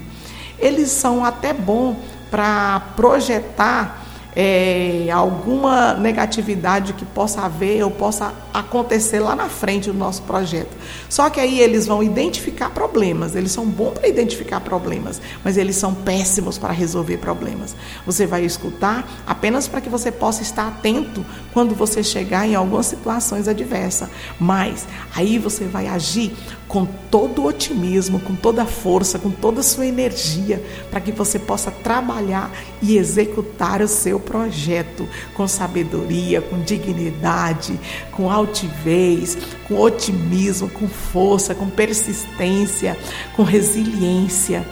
Eles 0.59 0.91
são 0.91 1.25
até 1.25 1.53
bom 1.53 1.95
para 2.33 2.81
projetar 2.97 4.04
é, 4.37 5.09
alguma 5.13 5.95
negatividade 5.95 6.93
que 6.95 7.05
possa 7.05 7.43
haver 7.43 7.85
ou 7.85 7.91
possa 7.91 8.33
acontecer 8.53 9.21
lá 9.21 9.37
na 9.37 9.49
frente 9.49 9.91
do 9.91 9.95
nosso 9.97 10.23
projeto. 10.23 10.77
Só 11.09 11.31
que 11.31 11.41
aí 11.41 11.61
eles 11.61 11.87
vão 11.87 12.03
identificar 12.03 12.71
problemas, 12.71 13.35
eles 13.37 13.53
são 13.53 13.67
bons 13.67 13.95
para 13.95 14.09
identificar 14.09 14.61
problemas, 14.61 15.21
mas 15.45 15.57
eles 15.57 15.77
são 15.77 15.95
péssimos 15.95 16.59
para 16.59 16.73
resolver 16.73 17.19
problemas. 17.19 17.77
Você 18.07 18.27
vai 18.27 18.45
escutar 18.45 19.09
apenas 19.27 19.69
para 19.69 19.81
que 19.81 19.89
você 19.89 20.11
possa 20.11 20.43
estar 20.43 20.69
atento 20.69 21.25
quando 21.53 21.75
você 21.75 22.03
chegar 22.03 22.47
em 22.47 22.55
algumas 22.55 22.87
situações 22.87 23.47
adversas, 23.47 24.09
mas 24.39 24.87
aí 25.15 25.39
você 25.39 25.65
vai 25.65 25.87
agir 25.87 26.35
com 26.69 26.87
todo 27.11 27.43
o 27.43 27.47
otimismo, 27.47 28.19
com 28.21 28.35
toda 28.35 28.63
a 28.63 28.67
força, 28.67 29.19
com 29.19 29.31
toda 29.31 29.61
a 29.61 29.63
sua 29.63 29.87
energia, 29.87 30.63
para 30.91 31.01
que 31.01 31.13
você 31.13 31.39
possa 31.39 31.71
trabalhar 31.71 32.51
e 32.83 32.97
executar 32.97 33.81
o 33.83 33.89
seu 33.89 34.19
projeto 34.19 35.09
com 35.35 35.47
sabedoria, 35.47 36.41
com 36.41 36.61
dignidade, 36.63 37.79
com 38.13 38.31
altivez, 38.31 39.37
com 39.69 39.79
otimismo, 39.79 40.69
com 40.69 40.89
força, 40.89 41.55
com 41.55 41.69
persistência, 41.69 42.99
com 43.37 43.43
resiliência. 43.43 44.67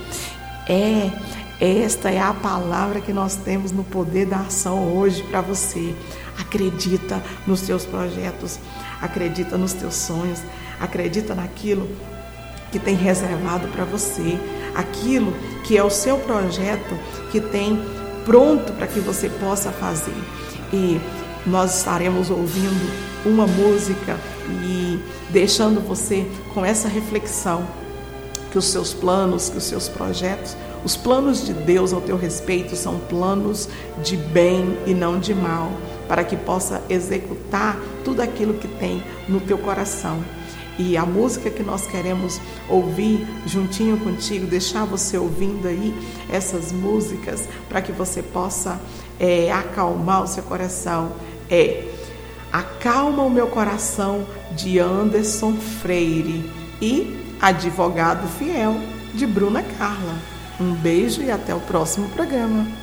É, 0.68 1.10
esta 1.60 2.10
é 2.10 2.18
a 2.18 2.34
palavra 2.34 3.00
que 3.00 3.12
nós 3.12 3.36
temos 3.36 3.70
no 3.70 3.84
poder 3.84 4.26
da 4.26 4.38
ação 4.38 4.96
hoje 4.96 5.22
para 5.22 5.40
você. 5.40 5.94
Acredita 6.38 7.22
nos 7.46 7.60
seus 7.60 7.84
projetos, 7.84 8.58
acredita 9.00 9.56
nos 9.56 9.72
teus 9.72 9.94
sonhos, 9.94 10.40
acredita 10.82 11.34
naquilo 11.34 11.88
que 12.70 12.78
tem 12.78 12.94
reservado 12.94 13.68
para 13.68 13.84
você, 13.84 14.38
aquilo 14.74 15.32
que 15.64 15.76
é 15.76 15.84
o 15.84 15.90
seu 15.90 16.18
projeto 16.18 16.98
que 17.30 17.40
tem 17.40 17.80
pronto 18.24 18.72
para 18.72 18.86
que 18.86 18.98
você 18.98 19.28
possa 19.28 19.70
fazer. 19.70 20.14
E 20.72 21.00
nós 21.46 21.78
estaremos 21.78 22.30
ouvindo 22.30 22.90
uma 23.24 23.46
música 23.46 24.18
e 24.64 24.98
deixando 25.30 25.80
você 25.80 26.26
com 26.54 26.64
essa 26.64 26.88
reflexão 26.88 27.66
que 28.50 28.58
os 28.58 28.66
seus 28.66 28.92
planos, 28.92 29.48
que 29.48 29.58
os 29.58 29.64
seus 29.64 29.88
projetos, 29.88 30.56
os 30.84 30.96
planos 30.96 31.44
de 31.46 31.52
Deus 31.52 31.92
ao 31.92 32.00
teu 32.00 32.16
respeito 32.16 32.74
são 32.74 32.98
planos 32.98 33.68
de 34.02 34.16
bem 34.16 34.76
e 34.86 34.92
não 34.92 35.18
de 35.18 35.34
mal, 35.34 35.70
para 36.08 36.24
que 36.24 36.36
possa 36.36 36.82
executar 36.88 37.78
tudo 38.04 38.20
aquilo 38.20 38.54
que 38.54 38.68
tem 38.68 39.02
no 39.28 39.40
teu 39.40 39.56
coração. 39.56 40.22
E 40.78 40.96
a 40.96 41.04
música 41.04 41.50
que 41.50 41.62
nós 41.62 41.86
queremos 41.86 42.40
ouvir 42.68 43.26
juntinho 43.46 43.98
contigo, 43.98 44.46
deixar 44.46 44.84
você 44.84 45.18
ouvindo 45.18 45.68
aí 45.68 45.94
essas 46.30 46.72
músicas 46.72 47.48
para 47.68 47.82
que 47.82 47.92
você 47.92 48.22
possa 48.22 48.80
é, 49.20 49.52
acalmar 49.52 50.24
o 50.24 50.26
seu 50.26 50.42
coração, 50.42 51.12
é 51.50 51.88
Acalma 52.52 53.22
o 53.22 53.30
meu 53.30 53.46
coração 53.46 54.26
de 54.54 54.78
Anderson 54.78 55.54
Freire 55.54 56.50
e 56.82 57.34
Advogado 57.40 58.28
Fiel 58.28 58.76
de 59.14 59.26
Bruna 59.26 59.62
Carla. 59.78 60.18
Um 60.60 60.74
beijo 60.74 61.22
e 61.22 61.30
até 61.30 61.54
o 61.54 61.60
próximo 61.60 62.10
programa. 62.10 62.81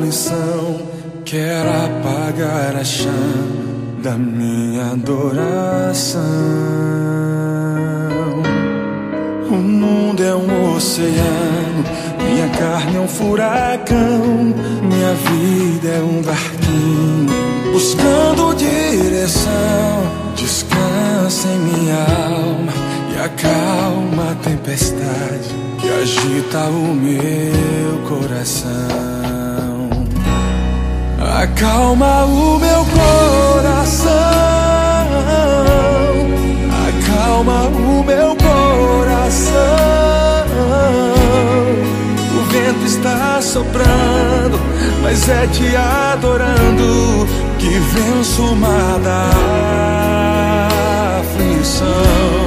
Aflição 0.00 0.80
quer 1.24 1.66
apagar 1.66 2.74
a 2.74 2.84
chama 2.84 3.12
da 4.02 4.12
minha 4.12 4.92
adoração. 4.92 6.22
O 9.50 9.54
mundo 9.54 10.22
é 10.22 10.34
um 10.34 10.74
oceano, 10.74 11.84
minha 12.18 12.48
carne 12.48 12.96
é 12.96 13.00
um 13.00 13.08
furacão, 13.08 14.54
minha 14.82 15.14
vida 15.14 15.88
é 15.88 16.02
um 16.02 16.22
barquinho 16.22 17.72
buscando 17.72 18.56
direção. 18.56 19.50
Descansa 20.34 21.48
em 21.48 21.58
minha 21.58 21.96
alma 21.96 22.90
acalma 23.22 24.30
a 24.30 24.34
tempestade 24.36 25.50
que 25.78 25.88
agita 25.88 26.64
o 26.70 26.94
meu 26.94 28.08
coração. 28.08 29.29
Acalma 31.30 32.24
o 32.24 32.58
meu 32.58 32.84
coração. 32.84 34.10
Acalma 36.88 37.68
o 37.68 38.02
meu 38.04 38.36
coração. 38.36 39.52
O 42.36 42.42
vento 42.52 42.84
está 42.84 43.40
soprando, 43.40 44.60
mas 45.02 45.28
é 45.28 45.46
te 45.46 45.76
adorando 45.76 47.26
que 47.58 47.68
venço 47.68 48.42
o 48.42 48.56
mar 48.56 48.98
da 49.00 49.30
aflição 51.20 52.40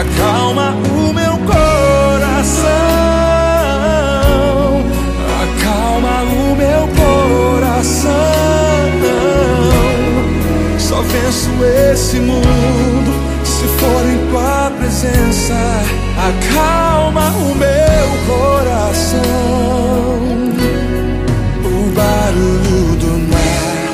acalma 0.00 0.74
o 0.92 1.12
meu 1.12 1.38
coração, 1.38 2.93
coração. 7.84 8.14
Só 10.78 11.02
venço 11.02 11.50
esse 11.92 12.18
mundo 12.18 13.12
se 13.44 13.66
for 13.78 14.06
em 14.06 14.30
tua 14.30 14.72
presença. 14.78 15.54
Acalma 16.18 17.28
o 17.30 17.54
meu 17.54 18.08
coração. 18.26 19.22
O 21.64 21.92
barulho 21.94 22.96
do 22.96 23.12
mar 23.30 23.88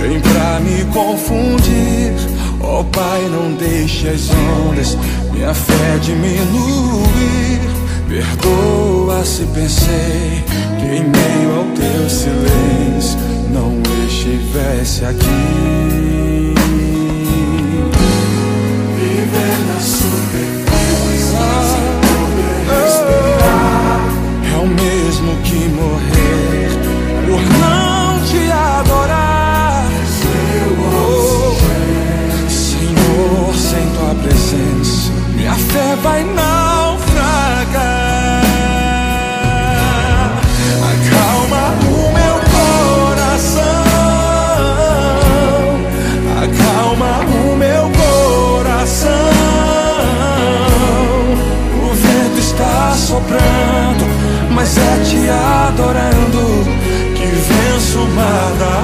vem 0.00 0.20
pra 0.20 0.60
me 0.60 0.84
confundir. 0.92 2.14
Oh 2.60 2.84
Pai, 2.84 3.28
não 3.30 3.54
deixe 3.54 4.08
as 4.08 4.30
ondas 4.30 4.98
minha 5.32 5.54
fé 5.54 5.98
diminuir. 6.00 7.60
Perdoa 8.08 9.22
se 9.22 9.44
pensei 9.54 10.42
que 10.78 10.86
em 10.86 11.04
meio 11.04 11.56
ao 11.58 11.64
teu 11.76 12.08
silêncio 12.08 13.18
não 13.52 13.82
estivesse 14.06 15.04
aqui. 15.04 16.54
Viver 18.96 19.58
na 19.68 19.78
superfície 19.78 21.36
poder 22.00 22.58
respirar 22.72 24.00
é 24.42 24.56
o 24.56 24.66
mesmo 24.66 25.36
que 25.44 25.68
morrer 25.68 26.70
por 27.26 27.42
não 27.60 28.24
te 28.24 28.50
adorar. 28.50 29.84
Oh, 30.80 31.54
Senhor, 32.48 33.54
sem 33.54 33.86
tua 33.90 34.14
presença 34.22 35.12
minha 35.38 35.54
fé 35.54 35.94
vai 36.02 36.24
naufragar. 36.24 36.67
Adorando 55.78 56.42
que 57.14 57.26
venço 57.26 58.00
o 58.00 58.08
mar 58.08 58.52
da 58.58 58.74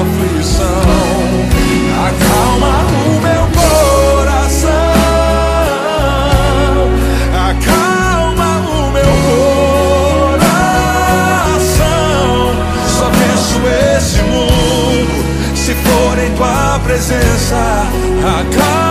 aflição. 0.00 0.84
Acalma 2.06 2.72
o 3.06 3.20
meu 3.20 3.44
tua 16.36 16.80
presença 16.80 17.56
acalma 17.56 18.20
o 18.20 18.32
meu 18.32 18.40
coração. 18.44 18.83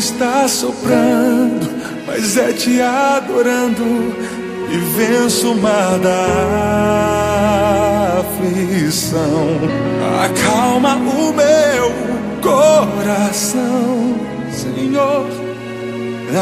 Está 0.00 0.48
soprando, 0.48 1.68
mas 2.06 2.36
é 2.38 2.52
te 2.54 2.80
adorando 2.80 4.16
e 4.72 4.78
venço 4.96 5.52
o 5.52 5.60
mar 5.60 5.98
da 5.98 6.16
aflição. 8.20 9.58
Acalma 10.24 10.96
o 10.96 11.34
meu 11.34 11.92
coração, 12.40 14.16
Senhor. 14.50 15.26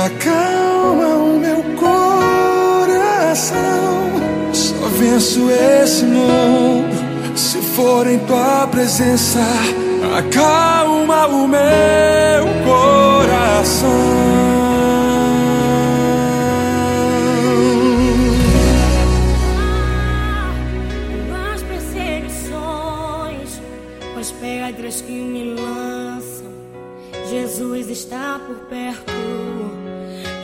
Acalma 0.06 1.16
o 1.16 1.40
meu 1.40 1.64
coração. 1.74 3.58
Só 4.52 4.86
venço 5.00 5.50
esse 5.50 6.04
mundo 6.04 6.96
se 7.34 7.58
for 7.58 8.06
em 8.06 8.20
tua 8.20 8.68
presença. 8.68 9.40
Acalma 10.18 11.26
o 11.26 11.46
meu 11.46 12.44
coração. 12.64 14.38
está 27.98 28.40
por 28.46 28.56
perto, 28.68 29.12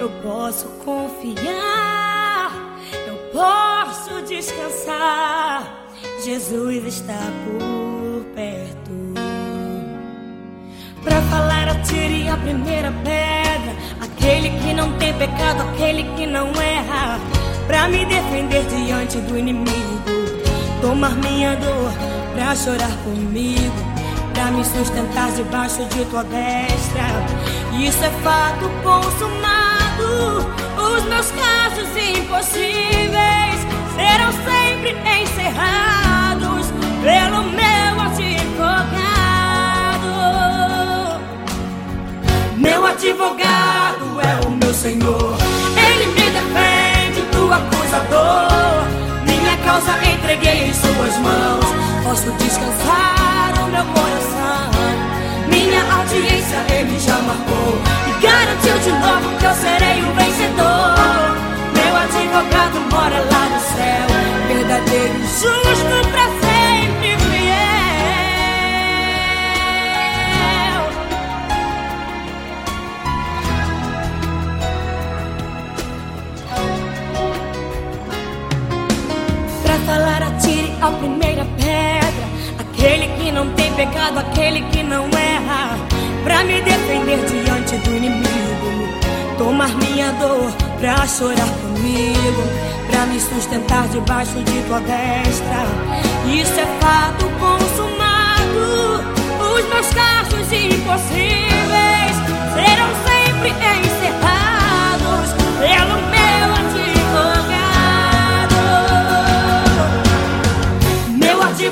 eu 0.00 0.10
posso 0.22 0.66
confiar, 0.84 2.50
eu 3.06 3.16
posso 3.32 4.22
descansar. 4.22 5.88
Jesus 6.24 6.84
está 6.84 7.20
por 7.44 8.24
perto. 8.34 8.83
Pra 11.04 11.20
falar, 11.22 11.68
atire 11.68 12.28
a 12.28 12.36
primeira 12.36 12.92
pedra. 13.04 13.74
Aquele 14.00 14.50
que 14.50 14.74
não 14.74 14.92
tem 14.98 15.12
pecado, 15.14 15.62
aquele 15.62 16.02
que 16.16 16.26
não 16.26 16.48
erra. 16.60 17.20
Pra 17.66 17.88
me 17.88 18.04
defender 18.04 18.64
diante 18.64 19.18
do 19.18 19.38
inimigo. 19.38 20.02
Tomar 20.80 21.14
minha 21.16 21.54
dor 21.56 21.92
pra 22.34 22.54
chorar 22.56 22.94
comigo 23.04 23.94
pra 24.34 24.50
me 24.50 24.64
sustentar 24.64 25.30
debaixo 25.30 25.84
de 25.86 26.04
tua 26.06 26.24
destra. 26.24 27.04
Isso 27.78 28.04
é 28.04 28.10
fato 28.22 28.68
consumado. 28.82 30.44
Os 30.76 31.04
meus 31.04 31.30
casos 31.30 31.88
impossíveis 31.96 33.60
serão 33.96 34.32
sempre 34.44 34.96
encerrados 35.22 36.66
pelo 37.02 37.42
meu 37.44 37.83
Meu 42.64 42.86
advogado 42.86 44.20
é 44.22 44.46
o 44.46 44.50
meu 44.52 44.72
Senhor. 44.72 45.36
Ele 45.76 46.06
me 46.06 46.30
defende 46.30 47.20
do 47.30 47.52
acusador. 47.52 48.88
Minha 49.26 49.54
causa 49.58 49.92
entreguei 50.02 50.68
em 50.68 50.72
suas 50.72 51.18
mãos. 51.18 51.66
Posso 52.04 52.30
descansar 52.32 53.52
o 53.60 53.70
meu 53.70 53.84
coração. 53.84 54.70
Minha 55.46 55.82
audiência 55.92 56.56
ele 56.72 56.98
já 56.98 57.18
marcou 57.18 57.76
e 58.08 58.22
garantiu 58.22 58.78
de 58.78 58.92
novo 58.92 59.38
que 59.38 59.44
eu 59.44 59.54
serei 59.54 60.00
o 60.00 60.14
vencedor. 60.14 60.96
Meu 61.76 61.94
advogado 61.94 62.80
mora 62.90 63.20
lá 63.30 63.44
no 63.52 63.60
céu, 63.60 64.06
verdadeiro 64.48 65.14
e 65.18 65.26
justo 65.26 66.08
pra 66.10 66.33
falar 79.86 80.22
atire 80.22 80.72
a 80.80 80.90
primeira 80.90 81.44
pedra, 81.56 82.24
aquele 82.58 83.06
que 83.16 83.30
não 83.32 83.48
tem 83.54 83.72
pecado, 83.74 84.18
aquele 84.18 84.62
que 84.70 84.82
não 84.82 85.04
erra, 85.04 85.76
pra 86.22 86.42
me 86.44 86.60
defender 86.62 87.18
diante 87.26 87.76
do 87.76 87.96
inimigo, 87.96 88.88
tomar 89.38 89.68
minha 89.76 90.12
dor 90.12 90.50
pra 90.80 91.06
chorar 91.06 91.48
comigo, 91.62 92.42
pra 92.90 93.06
me 93.06 93.20
sustentar 93.20 93.86
debaixo 93.88 94.34
de 94.42 94.62
tua 94.62 94.80
destra. 94.80 95.66
Isso 96.26 96.60
é 96.60 96.66
fato 96.80 97.26
consumado. 97.38 99.04
Os 99.54 99.68
meus 99.68 99.88
casos 99.94 100.52
impossíveis 100.52 102.14
serão 102.54 102.90
sempre 103.04 103.50
encerrados. 103.80 105.32
Pelo 105.60 105.96
meu 106.10 106.23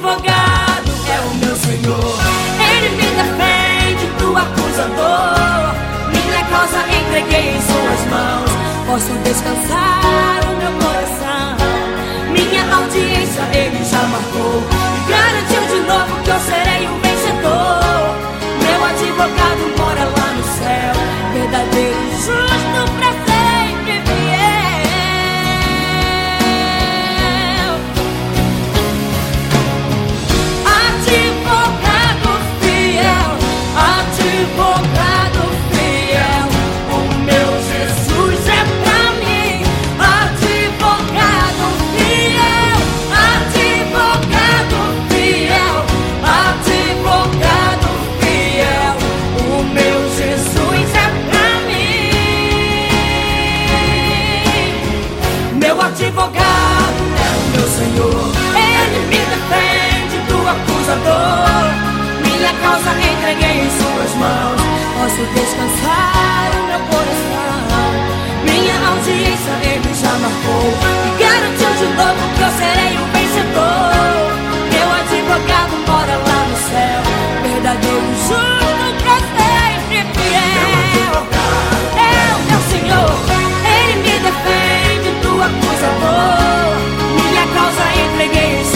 advogado 0.02 0.90
é 1.06 1.20
o 1.20 1.34
meu 1.36 1.54
Senhor. 1.54 2.18
Ele 2.58 2.88
me 2.96 3.06
defende 3.14 4.06
do 4.18 4.36
acusador. 4.36 5.74
Minha 6.10 6.44
causa 6.46 6.80
entreguei 6.88 7.54
em 7.54 7.60
suas 7.62 8.10
mãos. 8.10 8.50
Posso 8.86 9.12
descansar 9.22 10.40
o 10.44 10.56
meu 10.56 10.72
coração. 10.82 11.56
Minha 12.32 12.74
audiência 12.74 13.42
ele 13.54 13.84
já 13.84 14.02
marcou. 14.08 14.62
E 14.96 15.10
garantiu 15.10 15.62
de 15.68 15.80
novo 15.86 16.22
que 16.24 16.30
eu 16.30 16.40
serei 16.40 16.86
o 16.88 16.98
vencedor. 16.98 18.18
Meu 18.58 18.84
advogado 18.84 19.62
mora 19.78 20.04
lá 20.04 20.28
no 20.34 20.44
céu. 20.58 20.94
Verdadeiro 21.32 21.96
justo 22.16 22.92
pra 22.98 23.21
causa 62.62 62.90
entreguei 62.90 63.56
em 63.66 63.70
suas 63.70 64.14
mãos. 64.14 64.60
Posso 64.96 65.22
descansar 65.34 66.50
o 66.54 66.62
meu 66.66 66.80
coração. 66.90 67.52
Minha 68.44 68.76
audiência 68.88 69.54
ele 69.62 69.92
já 69.94 70.12
marcou 70.18 70.66
e 71.06 71.10
garantiu 71.22 71.72
de 71.80 71.86
novo 71.98 72.22
que 72.34 72.42
eu 72.42 72.52
serei 72.58 72.92
o 72.96 73.04
vencedor. 73.12 74.30
Meu 74.72 74.88
advogado 75.00 75.74
mora 75.86 76.16
lá 76.16 76.40
no 76.48 76.56
céu, 76.70 77.00
verdadeiro 77.42 78.02
e 78.02 78.16
justo 78.26 78.88
pra 79.02 79.16
sempre 79.36 79.98
fiel. 80.14 81.14
É 81.98 82.34
o 82.34 82.40
meu 82.48 82.62
Senhor, 82.70 83.12
ele 83.74 83.94
me 84.02 84.14
defende 84.26 85.10
do 85.22 85.32
acusador. 85.42 86.74
Minha 87.14 87.44
causa 87.54 87.84
entreguei 88.04 88.50
em 88.60 88.64
suas 88.64 88.70
mãos. 88.70 88.71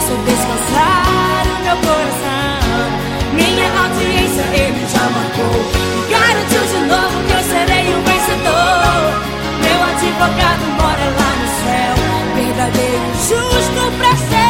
Posso 0.00 0.16
descansar 0.24 1.44
o 1.44 1.62
meu 1.62 1.76
coração. 1.76 2.88
Minha 3.34 3.68
audiência 3.82 4.40
ele 4.54 4.86
já 4.88 5.04
marcou. 5.10 5.60
Garantiu 6.08 6.62
de 6.62 6.86
novo 6.88 7.22
que 7.26 7.32
eu 7.34 7.42
serei 7.44 7.94
o 7.94 8.00
vencedor. 8.00 9.20
Meu 9.60 9.78
advogado 9.92 10.64
mora 10.80 11.06
lá 11.18 11.30
no 11.36 11.48
céu. 11.60 11.94
Verdadeiro 12.34 13.08
justo 13.28 13.92
pra 13.98 14.16
sempre 14.16 14.49